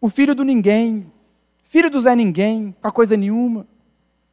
[0.00, 1.12] O filho do ninguém,
[1.70, 3.64] filho do Zé Ninguém, para coisa nenhuma.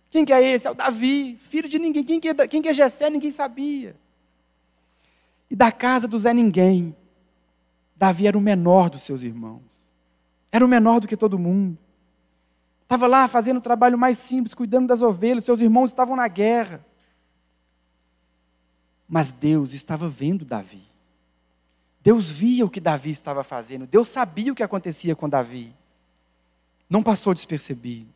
[0.10, 0.65] Quem que é esse?
[0.65, 2.04] É o Davi, filho de ninguém.
[2.04, 3.10] Quem que é, quem que é?
[3.12, 3.95] Ninguém sabia.
[5.47, 6.95] E da casa do Zé Ninguém,
[7.95, 9.62] Davi era o menor dos seus irmãos.
[10.52, 11.78] Era o menor do que todo mundo.
[12.82, 16.84] Estava lá fazendo o trabalho mais simples, cuidando das ovelhas, seus irmãos estavam na guerra.
[19.08, 20.82] Mas Deus estava vendo Davi.
[22.02, 25.76] Deus via o que Davi estava fazendo, Deus sabia o que acontecia com Davi
[26.89, 28.08] não passou despercebido.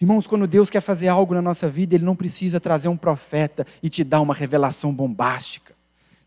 [0.00, 3.64] Irmãos, quando Deus quer fazer algo na nossa vida, Ele não precisa trazer um profeta
[3.82, 5.74] e te dar uma revelação bombástica.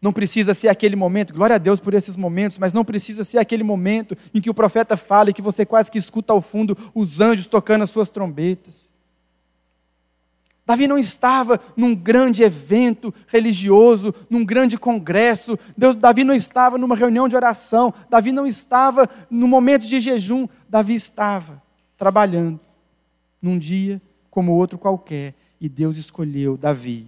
[0.01, 3.37] Não precisa ser aquele momento, glória a Deus por esses momentos, mas não precisa ser
[3.37, 6.77] aquele momento em que o profeta fala e que você quase que escuta ao fundo
[6.93, 8.94] os anjos tocando as suas trombetas.
[10.65, 15.59] Davi não estava num grande evento religioso, num grande congresso.
[15.77, 17.93] Deus, Davi não estava numa reunião de oração.
[18.09, 20.47] Davi não estava no momento de jejum.
[20.67, 21.61] Davi estava
[21.95, 22.59] trabalhando
[23.39, 24.01] num dia
[24.31, 25.35] como outro qualquer.
[25.61, 27.07] E Deus escolheu Davi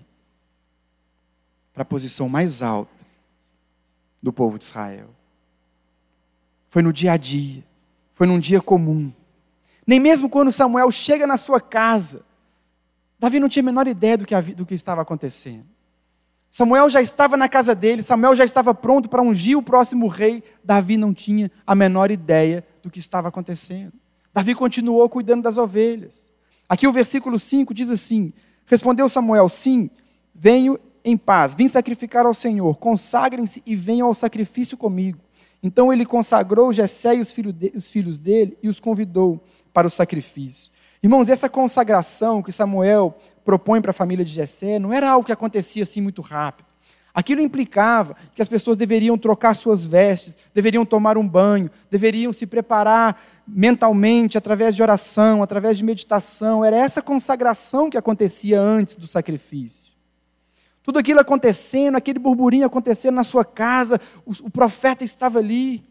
[1.73, 2.91] para a posição mais alta
[4.21, 5.09] do povo de Israel.
[6.69, 7.63] Foi no dia a dia,
[8.13, 9.11] foi num dia comum.
[9.85, 12.23] Nem mesmo quando Samuel chega na sua casa,
[13.19, 15.65] Davi não tinha a menor ideia do que, do que estava acontecendo.
[16.49, 20.43] Samuel já estava na casa dele, Samuel já estava pronto para ungir o próximo rei.
[20.63, 23.93] Davi não tinha a menor ideia do que estava acontecendo.
[24.33, 26.31] Davi continuou cuidando das ovelhas.
[26.69, 28.33] Aqui o versículo 5 diz assim:
[28.65, 29.89] Respondeu Samuel: Sim,
[30.33, 35.19] venho em paz, vim sacrificar ao Senhor, consagrem-se e venham ao sacrifício comigo.
[35.63, 37.31] Então ele consagrou Jessé e os
[37.91, 40.71] filhos dele e os convidou para o sacrifício.
[41.01, 45.31] Irmãos, essa consagração que Samuel propõe para a família de Jessé não era algo que
[45.31, 46.67] acontecia assim muito rápido.
[47.17, 52.45] Aquilo implicava que as pessoas deveriam trocar suas vestes, deveriam tomar um banho, deveriam se
[52.45, 56.63] preparar mentalmente através de oração, através de meditação.
[56.63, 59.93] Era essa consagração que acontecia antes do sacrifício.
[60.83, 65.83] Tudo aquilo acontecendo, aquele burburinho acontecendo na sua casa, o, o profeta estava ali.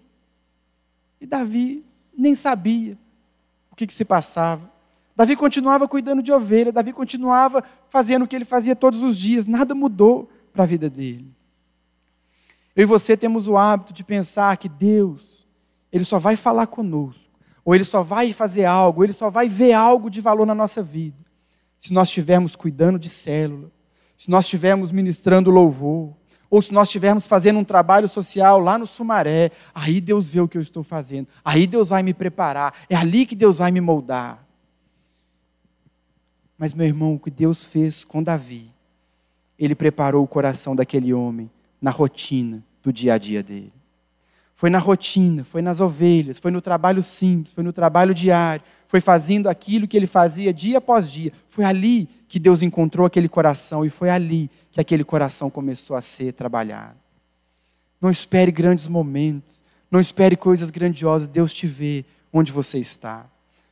[1.20, 1.84] E Davi
[2.16, 2.96] nem sabia
[3.68, 4.75] o que, que se passava.
[5.16, 9.46] Davi continuava cuidando de ovelha, Davi continuava fazendo o que ele fazia todos os dias,
[9.46, 11.34] nada mudou para a vida dele.
[12.76, 15.46] Eu e você temos o hábito de pensar que Deus,
[15.90, 17.30] Ele só vai falar conosco,
[17.64, 20.54] ou Ele só vai fazer algo, ou Ele só vai ver algo de valor na
[20.54, 21.16] nossa vida,
[21.78, 23.70] se nós estivermos cuidando de célula,
[24.18, 26.14] se nós estivermos ministrando louvor,
[26.50, 30.48] ou se nós estivermos fazendo um trabalho social lá no Sumaré, aí Deus vê o
[30.48, 33.80] que eu estou fazendo, aí Deus vai me preparar, é ali que Deus vai me
[33.80, 34.45] moldar.
[36.58, 38.70] Mas, meu irmão, o que Deus fez com Davi,
[39.58, 43.72] ele preparou o coração daquele homem na rotina do dia a dia dele.
[44.54, 49.02] Foi na rotina, foi nas ovelhas, foi no trabalho simples, foi no trabalho diário, foi
[49.02, 51.30] fazendo aquilo que ele fazia dia após dia.
[51.46, 56.00] Foi ali que Deus encontrou aquele coração e foi ali que aquele coração começou a
[56.00, 56.96] ser trabalhado.
[58.00, 63.26] Não espere grandes momentos, não espere coisas grandiosas, Deus te vê onde você está.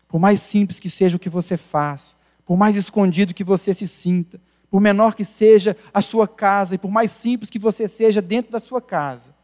[0.07, 3.87] Por mais simples que seja o que você faz, por mais escondido que você se
[3.87, 8.21] sinta, por menor que seja a sua casa e por mais simples que você seja
[8.21, 9.35] dentro da sua casa,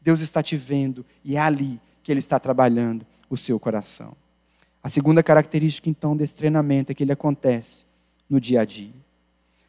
[0.00, 4.16] Deus está te vendo e é ali que Ele está trabalhando o seu coração.
[4.86, 7.84] A segunda característica, então, desse treinamento é que ele acontece
[8.30, 8.94] no dia a dia.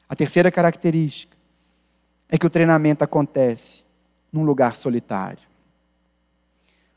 [0.08, 1.36] A terceira característica
[2.30, 3.84] é que o treinamento acontece
[4.32, 5.41] num lugar solitário.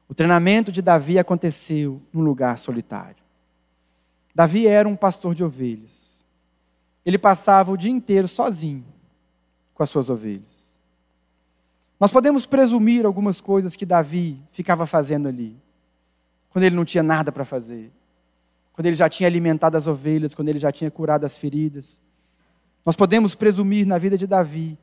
[0.07, 3.20] O treinamento de Davi aconteceu num lugar solitário.
[4.41, 6.25] Davi era um pastor de ovelhas.
[7.05, 8.87] Ele passava o dia inteiro sozinho
[9.75, 10.79] com as suas ovelhas.
[12.01, 15.55] Nós podemos presumir algumas coisas que Davi ficava fazendo ali,
[16.49, 17.93] quando ele não tinha nada para fazer,
[18.73, 22.01] quando ele já tinha alimentado as ovelhas, quando ele já tinha curado as feridas.
[22.87, 24.79] Nós podemos presumir na vida de Davi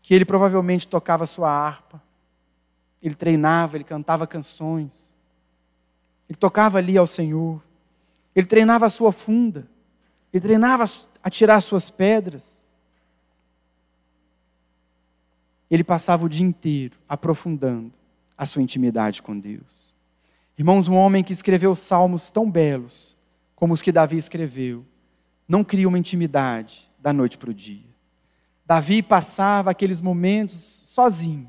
[0.00, 2.02] que ele provavelmente tocava sua harpa,
[3.02, 5.12] ele treinava, ele cantava canções,
[6.26, 7.65] ele tocava ali ao Senhor.
[8.36, 9.66] Ele treinava a sua funda.
[10.30, 10.84] Ele treinava
[11.22, 12.62] a tirar suas pedras.
[15.70, 17.92] Ele passava o dia inteiro aprofundando
[18.36, 19.94] a sua intimidade com Deus.
[20.58, 23.16] Irmãos, um homem que escreveu salmos tão belos
[23.54, 24.84] como os que Davi escreveu,
[25.48, 27.88] não cria uma intimidade da noite para o dia.
[28.66, 30.56] Davi passava aqueles momentos
[30.92, 31.48] sozinho,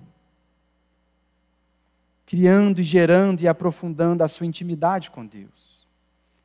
[2.26, 5.77] criando e gerando e aprofundando a sua intimidade com Deus.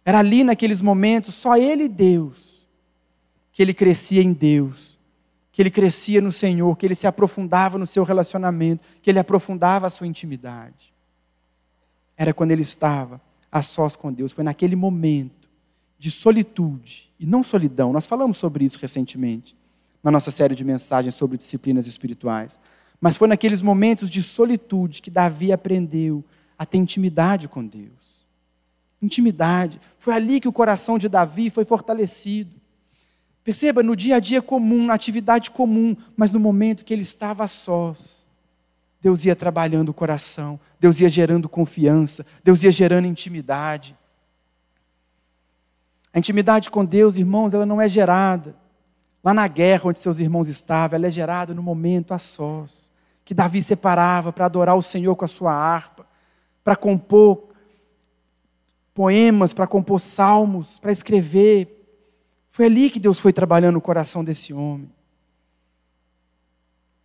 [0.05, 2.67] Era ali naqueles momentos, só ele e Deus,
[3.53, 4.99] que ele crescia em Deus,
[5.53, 9.87] que ele crescia no Senhor, que ele se aprofundava no seu relacionamento, que ele aprofundava
[9.87, 10.93] a sua intimidade.
[12.17, 15.49] Era quando ele estava a sós com Deus, foi naquele momento
[15.99, 17.93] de solitude e não solidão.
[17.93, 19.55] Nós falamos sobre isso recentemente,
[20.03, 22.59] na nossa série de mensagens sobre disciplinas espirituais.
[23.01, 26.25] Mas foi naqueles momentos de solitude que Davi aprendeu
[26.59, 28.02] a ter intimidade com Deus
[29.03, 29.81] intimidade.
[29.99, 32.63] Foi ali que o coração de Davi foi fortalecido.
[33.45, 37.45] Perceba, no dia a dia comum, na atividade comum, mas no momento que ele estava
[37.45, 38.25] a sós,
[39.01, 43.97] Deus ia trabalhando o coração, Deus ia gerando confiança, Deus ia gerando intimidade.
[46.15, 48.55] A intimidade com Deus, irmãos, ela não é gerada
[49.25, 52.91] lá na guerra onde seus irmãos estavam, ela é gerada no momento a sós,
[53.25, 56.07] que Davi separava para adorar o Senhor com a sua harpa,
[56.65, 57.52] para compor
[58.95, 61.79] poemas, para compor salmos, para escrever.
[62.49, 64.91] Foi ali que Deus foi trabalhando o coração desse homem.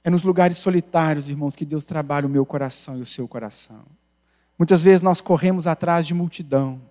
[0.04, 3.84] É nos lugares solitários, irmãos, que Deus trabalha o meu coração e o seu coração.
[4.58, 6.82] Muitas vezes nós corremos atrás de multidão.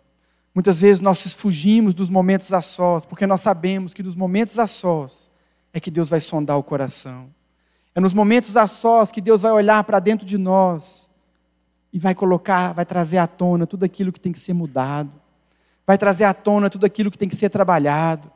[0.54, 4.66] Muitas vezes nós fugimos dos momentos a sós, porque nós sabemos que nos momentos a
[4.66, 5.30] sós
[5.72, 7.28] é que Deus vai sondar o coração.
[7.94, 11.10] É nos momentos a sós que Deus vai olhar para dentro de nós
[11.96, 15.10] e vai colocar, vai trazer à tona tudo aquilo que tem que ser mudado.
[15.86, 18.30] Vai trazer à tona tudo aquilo que tem que ser trabalhado.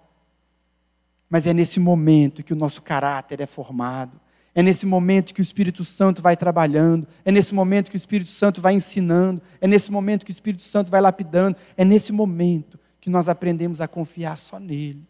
[1.29, 4.19] Mas é nesse momento que o nosso caráter é formado.
[4.55, 8.31] É nesse momento que o Espírito Santo vai trabalhando, é nesse momento que o Espírito
[8.31, 12.81] Santo vai ensinando, é nesse momento que o Espírito Santo vai lapidando, é nesse momento
[12.99, 15.07] que nós aprendemos a confiar só nele,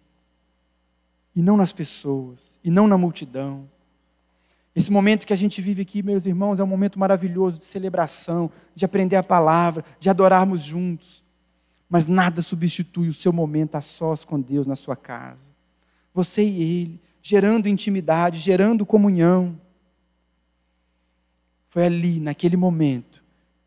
[1.36, 3.68] e não nas pessoas, e não na multidão.
[4.74, 8.50] Esse momento que a gente vive aqui, meus irmãos, é um momento maravilhoso de celebração,
[8.74, 11.24] de aprender a palavra, de adorarmos juntos.
[11.88, 15.50] Mas nada substitui o seu momento a sós com Deus na sua casa.
[16.14, 19.60] Você e Ele gerando intimidade, gerando comunhão.
[21.68, 23.22] Foi ali, naquele momento,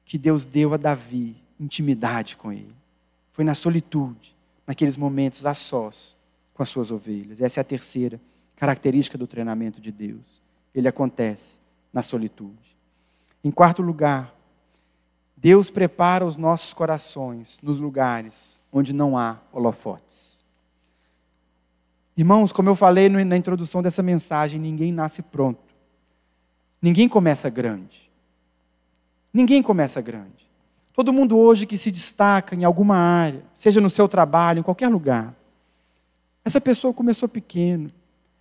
[0.06, 2.76] que Deus deu a Davi intimidade com ele.
[3.32, 4.36] Foi na solitude,
[4.68, 6.16] naqueles momentos a sós
[6.54, 7.42] com as suas ovelhas.
[7.42, 8.20] Essa é a terceira
[8.56, 10.42] característica do treinamento de Deus.
[10.74, 11.60] Ele acontece
[11.92, 12.78] na solitude.
[13.44, 14.34] Em quarto lugar,
[15.36, 20.44] Deus prepara os nossos corações nos lugares onde não há holofotes.
[22.16, 25.74] Irmãos, como eu falei na introdução dessa mensagem, ninguém nasce pronto.
[26.82, 28.12] Ninguém começa grande.
[29.34, 30.50] Ninguém começa grande.
[30.94, 34.90] Todo mundo hoje que se destaca em alguma área, seja no seu trabalho, em qualquer
[34.90, 35.36] lugar,
[36.46, 37.90] essa pessoa começou pequeno.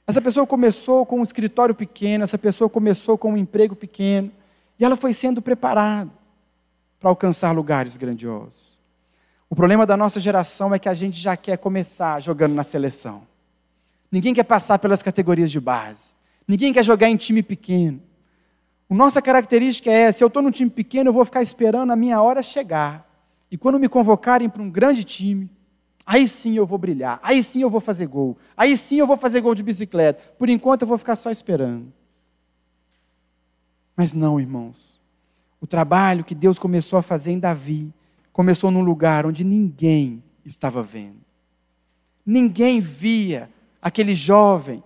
[0.07, 4.31] Essa pessoa começou com um escritório pequeno, essa pessoa começou com um emprego pequeno,
[4.79, 6.11] e ela foi sendo preparada
[6.99, 8.79] para alcançar lugares grandiosos.
[9.49, 13.27] O problema da nossa geração é que a gente já quer começar jogando na seleção.
[14.11, 16.13] Ninguém quer passar pelas categorias de base.
[16.47, 18.01] Ninguém quer jogar em time pequeno.
[18.91, 21.97] A nossa característica é: se eu estou num time pequeno, eu vou ficar esperando a
[21.97, 23.09] minha hora chegar.
[23.51, 25.51] E quando me convocarem para um grande time,
[26.05, 29.17] aí sim eu vou brilhar, aí sim eu vou fazer gol, aí sim eu vou
[29.17, 30.23] fazer gol de bicicleta.
[30.39, 31.93] Por enquanto eu vou ficar só esperando.
[33.97, 35.01] Mas não, irmãos.
[35.61, 37.93] O trabalho que Deus começou a fazer em Davi
[38.33, 41.21] começou num lugar onde ninguém estava vendo.
[42.25, 43.51] Ninguém via
[43.81, 44.83] aquele jovem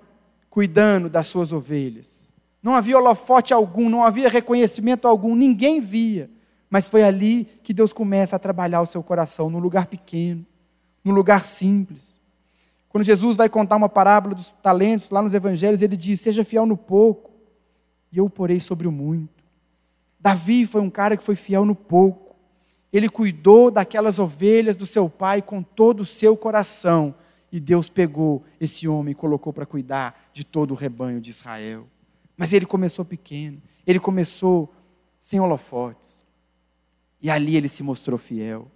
[0.50, 2.32] cuidando das suas ovelhas.
[2.62, 6.30] Não havia holofote algum, não havia reconhecimento algum, ninguém via.
[6.68, 10.44] Mas foi ali que Deus começa a trabalhar o seu coração, num lugar pequeno,
[11.06, 12.20] num lugar simples.
[12.88, 16.66] Quando Jesus vai contar uma parábola dos talentos lá nos evangelhos, ele diz: Seja fiel
[16.66, 17.30] no pouco,
[18.10, 19.44] e eu o porei sobre o muito.
[20.18, 22.34] Davi foi um cara que foi fiel no pouco.
[22.92, 27.14] Ele cuidou daquelas ovelhas do seu pai com todo o seu coração
[27.52, 31.86] e Deus pegou esse homem e colocou para cuidar de todo o rebanho de Israel.
[32.36, 34.74] Mas ele começou pequeno, ele começou
[35.20, 36.24] sem holofotes.
[37.20, 38.70] E ali ele se mostrou fiel.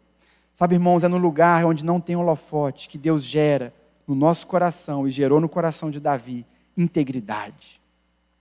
[0.55, 3.73] Sabe, irmãos, é no lugar onde não tem holofote que Deus gera
[4.07, 6.47] no nosso coração e gerou no coração de Davi
[6.77, 7.81] integridade.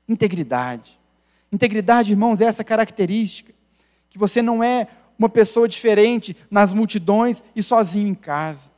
[0.08, 1.00] Integridade.
[1.52, 3.54] Integridade, irmãos, é essa característica
[4.10, 4.88] que você não é
[5.18, 8.72] uma pessoa diferente nas multidões e sozinho em casa.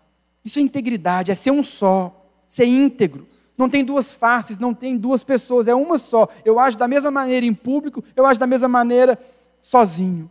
[0.44, 3.28] Isso é integridade, é ser um só, ser íntegro.
[3.58, 6.28] Não tem duas faces, não tem duas pessoas, é uma só.
[6.44, 9.20] Eu ajo da mesma maneira em público, eu ajo da mesma maneira
[9.62, 10.30] sozinho.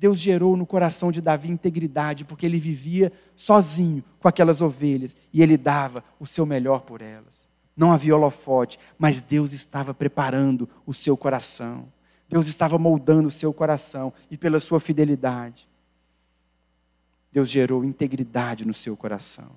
[0.00, 5.42] Deus gerou no coração de Davi integridade, porque ele vivia sozinho com aquelas ovelhas e
[5.42, 7.46] ele dava o seu melhor por elas.
[7.76, 11.86] Não havia holofote, mas Deus estava preparando o seu coração.
[12.30, 15.68] Deus estava moldando o seu coração e pela sua fidelidade.
[17.30, 19.50] Deus gerou integridade no seu coração.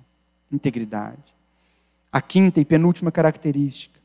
[0.52, 1.34] Integridade.
[2.12, 3.98] A quinta e penúltima característica.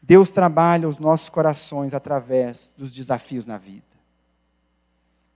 [0.00, 3.93] Deus trabalha os nossos corações através dos desafios na vida.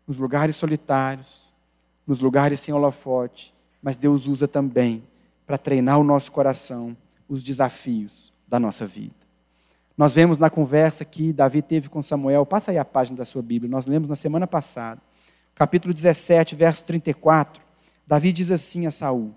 [0.09, 1.53] Nos lugares solitários,
[2.07, 5.05] nos lugares sem holofote, mas Deus usa também
[5.47, 6.97] para treinar o nosso coração
[7.29, 9.15] os desafios da nossa vida.
[9.97, 13.43] Nós vemos na conversa que Davi teve com Samuel, passa aí a página da sua
[13.43, 15.01] Bíblia, nós lemos na semana passada
[15.59, 17.61] capítulo 17, verso 34,
[18.07, 19.35] Davi diz assim a Saul: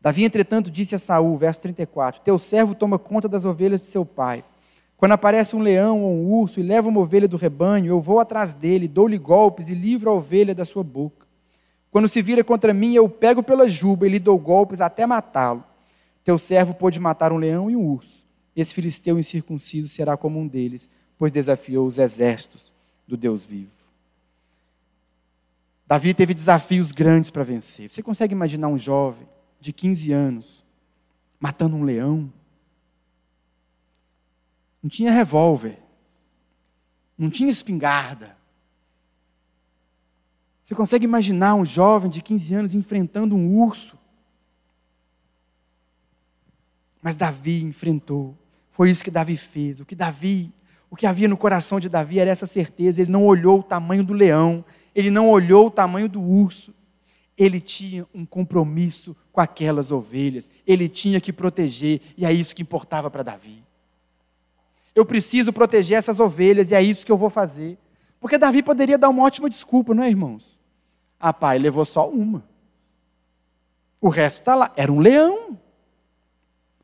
[0.00, 4.06] Davi, entretanto, disse a Saul, verso 34: Teu servo toma conta das ovelhas de seu
[4.06, 4.44] pai.
[5.02, 8.20] Quando aparece um leão ou um urso e leva uma ovelha do rebanho, eu vou
[8.20, 11.26] atrás dele, dou-lhe golpes e livro a ovelha da sua boca.
[11.90, 15.64] Quando se vira contra mim, eu pego pela juba e lhe dou golpes até matá-lo.
[16.22, 18.24] Teu servo pôde matar um leão e um urso.
[18.54, 20.88] Esse filisteu incircunciso será como um deles,
[21.18, 22.72] pois desafiou os exércitos
[23.04, 23.72] do Deus vivo.
[25.84, 27.90] Davi teve desafios grandes para vencer.
[27.90, 29.26] Você consegue imaginar um jovem
[29.60, 30.64] de 15 anos
[31.40, 32.32] matando um leão?
[34.82, 35.78] Não tinha revólver,
[37.16, 38.36] não tinha espingarda,
[40.72, 43.98] você consegue imaginar um jovem de 15 anos enfrentando um urso?
[47.02, 48.34] Mas Davi enfrentou.
[48.70, 49.80] Foi isso que Davi fez.
[49.80, 50.50] O que Davi,
[50.88, 53.02] o que havia no coração de Davi era essa certeza.
[53.02, 54.64] Ele não olhou o tamanho do leão,
[54.94, 56.72] ele não olhou o tamanho do urso.
[57.36, 60.50] Ele tinha um compromisso com aquelas ovelhas.
[60.66, 63.62] Ele tinha que proteger, e é isso que importava para Davi.
[64.94, 67.78] Eu preciso proteger essas ovelhas, e é isso que eu vou fazer.
[68.20, 70.60] Porque Davi poderia dar uma ótima desculpa, não é, irmãos?
[71.18, 72.44] Ah, pai, levou só uma.
[74.00, 74.72] O resto está lá.
[74.76, 75.58] Era um leão.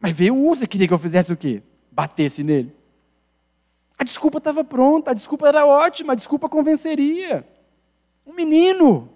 [0.01, 1.63] Mas veio o urso queria que eu fizesse o quê?
[1.91, 2.75] Batesse nele.
[3.99, 7.45] A desculpa estava pronta, a desculpa era ótima, a desculpa convenceria.
[8.25, 9.11] Um menino.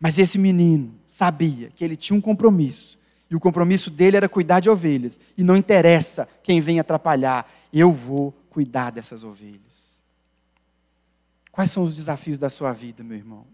[0.00, 2.98] Mas esse menino sabia que ele tinha um compromisso.
[3.30, 5.18] E o compromisso dele era cuidar de ovelhas.
[5.36, 10.02] E não interessa quem vem atrapalhar, eu vou cuidar dessas ovelhas.
[11.50, 13.46] Quais são os desafios da sua vida, meu irmão?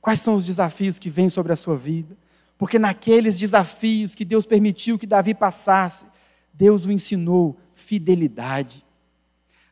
[0.00, 2.16] Quais são os desafios que vêm sobre a sua vida?
[2.56, 6.06] Porque naqueles desafios que Deus permitiu que Davi passasse,
[6.52, 8.84] Deus o ensinou fidelidade.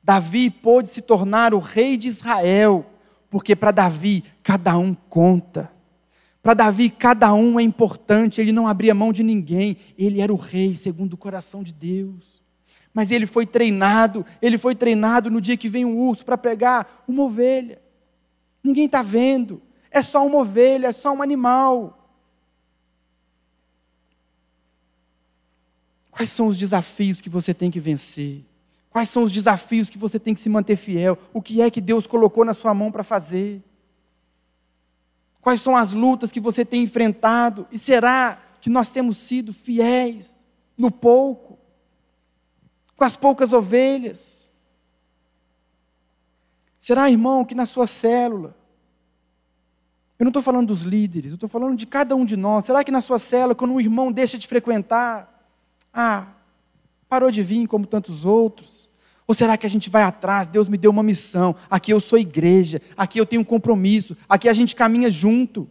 [0.03, 2.87] Davi pôde se tornar o rei de Israel,
[3.29, 5.71] porque para Davi cada um conta.
[6.47, 10.36] Para Davi cada um é importante, ele não abria mão de ninguém, ele era o
[10.36, 12.40] rei segundo o coração de Deus
[12.94, 17.05] mas ele foi treinado, ele foi treinado no dia que vem um urso para pegar
[17.07, 17.78] uma ovelha.
[18.64, 22.11] Ninguém está vendo, é só uma ovelha, é só um animal.
[26.11, 28.42] Quais são os desafios que você tem que vencer?
[28.88, 31.18] Quais são os desafios que você tem que se manter fiel?
[31.34, 33.62] O que é que Deus colocou na sua mão para fazer?
[35.47, 37.68] Quais são as lutas que você tem enfrentado?
[37.70, 40.44] E será que nós temos sido fiéis
[40.76, 41.57] no pouco?
[42.97, 44.51] com as poucas ovelhas?
[46.78, 48.57] Será, irmão, que na sua célula,
[50.18, 52.64] eu não estou falando dos líderes, eu estou falando de cada um de nós.
[52.64, 55.47] Será que na sua célula, quando um irmão deixa de frequentar,
[55.92, 56.28] ah,
[57.09, 58.86] parou de vir como tantos outros?
[59.27, 60.49] Ou será que a gente vai atrás?
[60.49, 61.57] Deus me deu uma missão.
[61.68, 65.68] Aqui eu sou igreja, aqui eu tenho um compromisso, aqui a gente caminha junto.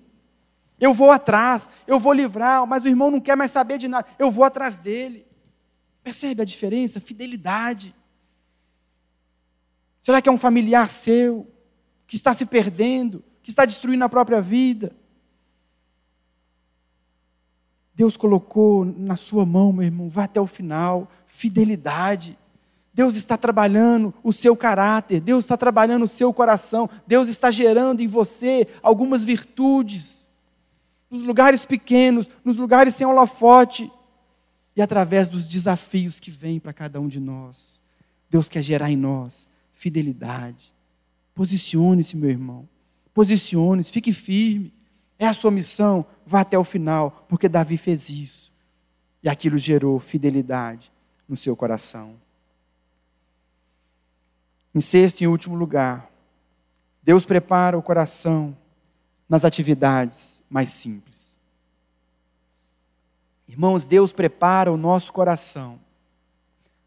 [0.79, 4.05] Eu vou atrás, eu vou livrar, mas o irmão não quer mais saber de nada.
[4.19, 5.25] Eu vou atrás dele.
[6.03, 6.99] Percebe a diferença?
[6.99, 7.95] Fidelidade.
[10.01, 11.47] Será que é um familiar seu
[12.05, 14.95] que está se perdendo, que está destruindo a própria vida?
[17.95, 21.09] Deus colocou na sua mão, meu irmão, vá até o final.
[21.25, 22.37] Fidelidade.
[22.95, 28.01] Deus está trabalhando o seu caráter, Deus está trabalhando o seu coração, Deus está gerando
[28.01, 30.29] em você algumas virtudes.
[31.11, 33.91] Nos lugares pequenos, nos lugares sem holofote,
[34.77, 37.81] e através dos desafios que vêm para cada um de nós.
[38.29, 40.73] Deus quer gerar em nós fidelidade.
[41.33, 42.67] Posicione-se, meu irmão.
[43.13, 44.73] Posicione-se, fique firme.
[45.19, 48.53] É a sua missão, vá até o final, porque Davi fez isso.
[49.21, 50.91] E aquilo gerou fidelidade
[51.27, 52.24] no seu coração.
[54.75, 56.11] Em sexto e último lugar,
[57.01, 58.55] Deus prepara o coração
[59.29, 61.37] nas atividades mais simples.
[63.47, 65.79] Irmãos, Deus prepara o nosso coração.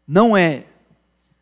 [0.07, 0.67] Não é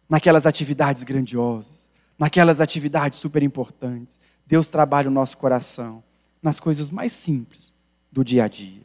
[0.07, 4.17] naquelas atividades grandiosas, naquelas atividades super importantes.
[4.45, 6.01] Deus trabalha o nosso coração
[6.41, 7.73] nas coisas mais simples
[8.09, 8.83] do dia a dia.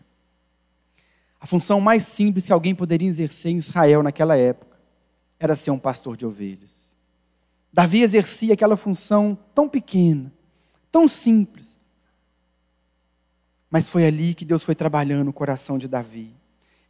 [1.41, 4.77] A função mais simples que alguém poderia exercer em Israel naquela época
[5.39, 6.82] era ser um pastor de ovelhas.
[7.73, 10.33] Davi exercia aquela função tão pequena,
[10.91, 11.79] tão simples,
[13.71, 16.35] mas foi ali que Deus foi trabalhando o coração de Davi.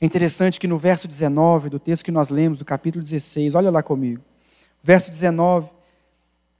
[0.01, 3.71] É interessante que no verso 19 do texto que nós lemos, do capítulo 16, olha
[3.71, 4.21] lá comigo.
[4.83, 5.71] Verso 19,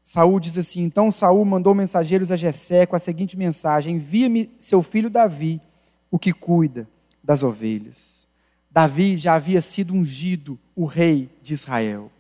[0.05, 4.81] Saul diz assim: Então Saul mandou mensageiros a Jessé com a seguinte mensagem: Envia-me seu
[4.81, 5.61] filho Davi,
[6.09, 6.89] o que cuida
[7.23, 8.29] das ovelhas.
[8.71, 12.13] Davi já havia sido ungido o rei de Israel.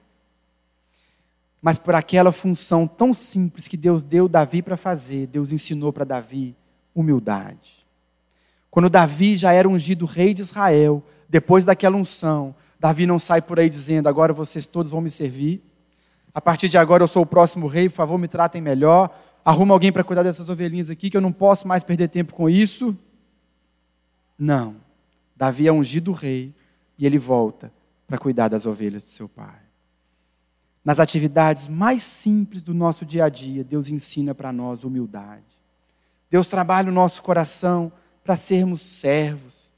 [1.63, 6.05] Mas por aquela função tão simples que Deus deu Davi para fazer, Deus ensinou para
[6.05, 6.57] Davi
[6.93, 7.87] humildade.
[8.69, 13.61] Quando Davi já era ungido rei de Israel, depois daquela unção, Davi não sai por
[13.61, 15.63] aí dizendo: agora vocês todos vão me servir.
[16.35, 19.17] A partir de agora eu sou o próximo rei, por favor, me tratem melhor.
[19.45, 22.49] arruma alguém para cuidar dessas ovelhinhas aqui, que eu não posso mais perder tempo com
[22.49, 22.97] isso.
[24.37, 24.77] Não.
[25.37, 26.55] Davi é ungido rei
[26.99, 27.73] e ele volta
[28.07, 29.62] para cuidar das ovelhas de seu pai.
[30.85, 35.45] Nas atividades mais simples do nosso dia a dia, Deus ensina para nós humildade.
[36.28, 37.93] Deus trabalha o nosso coração
[38.24, 39.70] para sermos servos,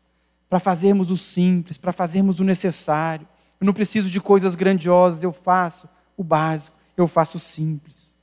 [0.49, 3.27] para fazermos o simples, para fazermos o necessário.
[3.61, 8.15] Eu não preciso de coisas grandiosas, eu faço o básico, eu faço o simples.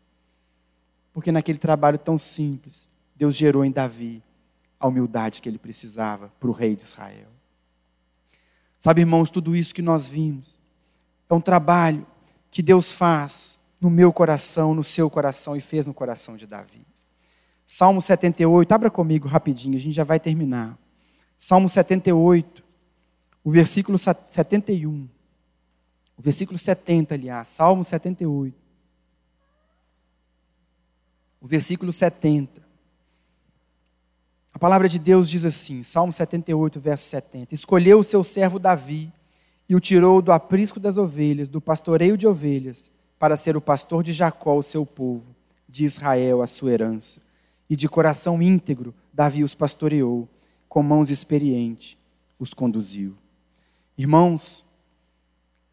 [1.14, 4.24] Porque naquele trabalho tão simples, Deus gerou em Davi
[4.80, 7.30] a humildade que ele precisava para o rei de Israel.
[8.80, 10.60] Sabe, irmãos, tudo isso que nós vimos
[11.30, 12.08] é um trabalho
[12.52, 16.86] que Deus faz no meu coração, no seu coração e fez no coração de Davi.
[17.66, 20.78] Salmo 78, abra comigo rapidinho, a gente já vai terminar.
[21.38, 22.62] Salmo 78,
[23.44, 25.10] o versículo 71.
[26.18, 28.54] O versículo 70, aliás, Salmo 78.
[31.40, 32.62] O versículo 70.
[34.54, 37.56] A palavra de Deus diz assim, Salmo 78, verso 70.
[37.56, 39.12] Escolheu o seu servo Davi
[39.72, 44.04] e o tirou do aprisco das ovelhas, do pastoreio de ovelhas, para ser o pastor
[44.04, 45.34] de Jacó, o seu povo,
[45.66, 47.22] de Israel, a sua herança.
[47.70, 50.28] E de coração íntegro, Davi os pastoreou,
[50.68, 51.98] com mãos experientes,
[52.38, 53.16] os conduziu.
[53.98, 54.66] Irmãos,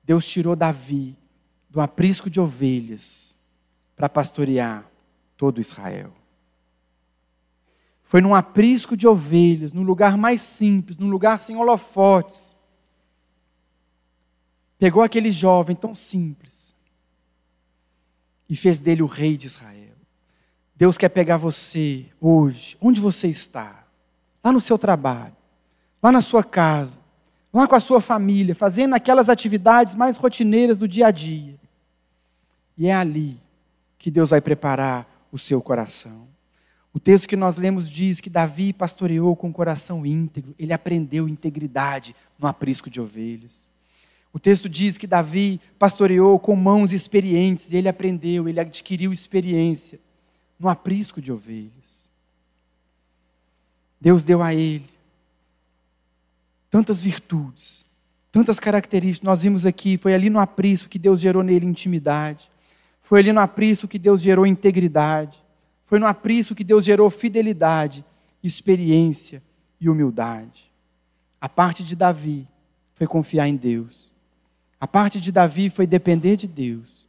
[0.05, 1.19] Deus tirou Davi
[1.69, 3.35] do aprisco de ovelhas
[3.97, 4.89] para pastorear
[5.37, 6.13] todo Israel.
[8.05, 12.57] Foi num aprisco de ovelhas, num lugar mais simples, num lugar sem holofotes,
[14.79, 16.75] pegou aquele jovem tão simples
[18.49, 19.97] e fez dele o rei de Israel.
[20.75, 23.85] Deus quer pegar você hoje, onde você está,
[24.43, 25.37] lá no seu trabalho,
[26.03, 27.01] lá na sua casa,
[27.53, 31.59] lá com a sua família, fazendo aquelas atividades mais rotineiras do dia a dia.
[32.77, 33.41] E é ali
[33.99, 36.29] que Deus vai preparar o seu coração.
[36.93, 41.29] O texto que nós lemos diz que Davi pastoreou com o coração íntegro, ele aprendeu
[41.29, 43.69] integridade no aprisco de ovelhas.
[44.33, 49.99] O texto diz que Davi pastoreou com mãos experientes, ele aprendeu, ele adquiriu experiência
[50.59, 52.09] no aprisco de ovelhas.
[54.01, 54.89] Deus deu a ele
[56.71, 57.87] tantas virtudes,
[58.31, 59.27] tantas características.
[59.27, 62.51] Nós vimos aqui, foi ali no aprisco que Deus gerou nele intimidade.
[63.01, 65.43] Foi ali no aprisco que Deus gerou integridade.
[65.83, 68.05] Foi no aprisco que Deus gerou fidelidade,
[68.43, 69.43] experiência
[69.81, 70.71] e humildade.
[71.41, 72.47] A parte de Davi
[72.95, 74.13] foi confiar em Deus.
[74.81, 77.09] A parte de Davi foi depender de Deus.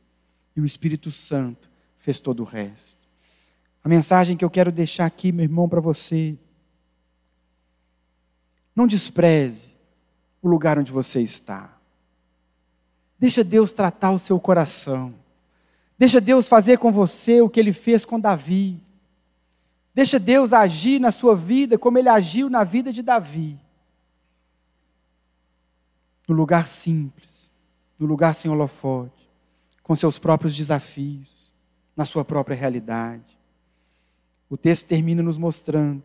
[0.56, 2.98] E o Espírito Santo fez todo o resto.
[3.84, 6.38] A mensagem que eu quero deixar aqui, meu irmão, para você.
[8.76, 9.72] Não despreze
[10.42, 11.78] o lugar onde você está.
[13.20, 15.14] Deixa Deus tratar o seu coração.
[15.98, 18.82] Deixa Deus fazer com você o que ele fez com Davi.
[19.94, 23.60] Deixa Deus agir na sua vida como ele agiu na vida de Davi.
[26.28, 27.49] No lugar simples
[28.00, 29.30] no lugar sem holofote,
[29.84, 31.52] com seus próprios desafios,
[31.96, 33.38] na sua própria realidade.
[34.50, 36.02] O texto termina nos mostrando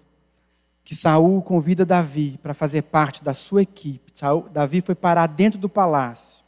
[0.84, 4.12] que Saul convida Davi para fazer parte da sua equipe.
[4.12, 6.44] Saul, Davi foi parar dentro do palácio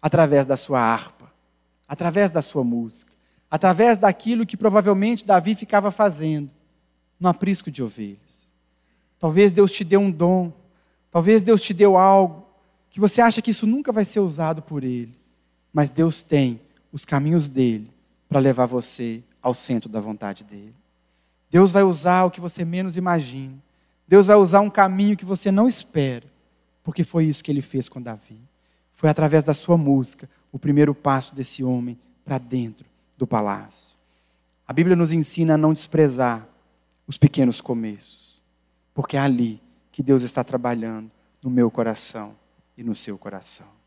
[0.00, 1.30] através da sua harpa,
[1.86, 3.12] através da sua música,
[3.50, 6.50] através daquilo que provavelmente Davi ficava fazendo
[7.18, 8.48] no aprisco de ovelhas.
[9.18, 10.52] Talvez Deus te deu um dom,
[11.10, 12.43] talvez Deus te deu algo
[12.94, 15.18] que você acha que isso nunca vai ser usado por Ele,
[15.72, 16.60] mas Deus tem
[16.92, 17.90] os caminhos dele
[18.28, 20.72] para levar você ao centro da vontade dele.
[21.50, 23.56] Deus vai usar o que você menos imagina.
[24.06, 26.24] Deus vai usar um caminho que você não espera,
[26.84, 28.38] porque foi isso que ele fez com Davi.
[28.92, 32.86] Foi através da sua música o primeiro passo desse homem para dentro
[33.18, 33.96] do palácio.
[34.68, 36.46] A Bíblia nos ensina a não desprezar
[37.08, 38.40] os pequenos começos,
[38.94, 41.10] porque é ali que Deus está trabalhando
[41.42, 42.36] no meu coração
[42.76, 43.83] e no seu coração.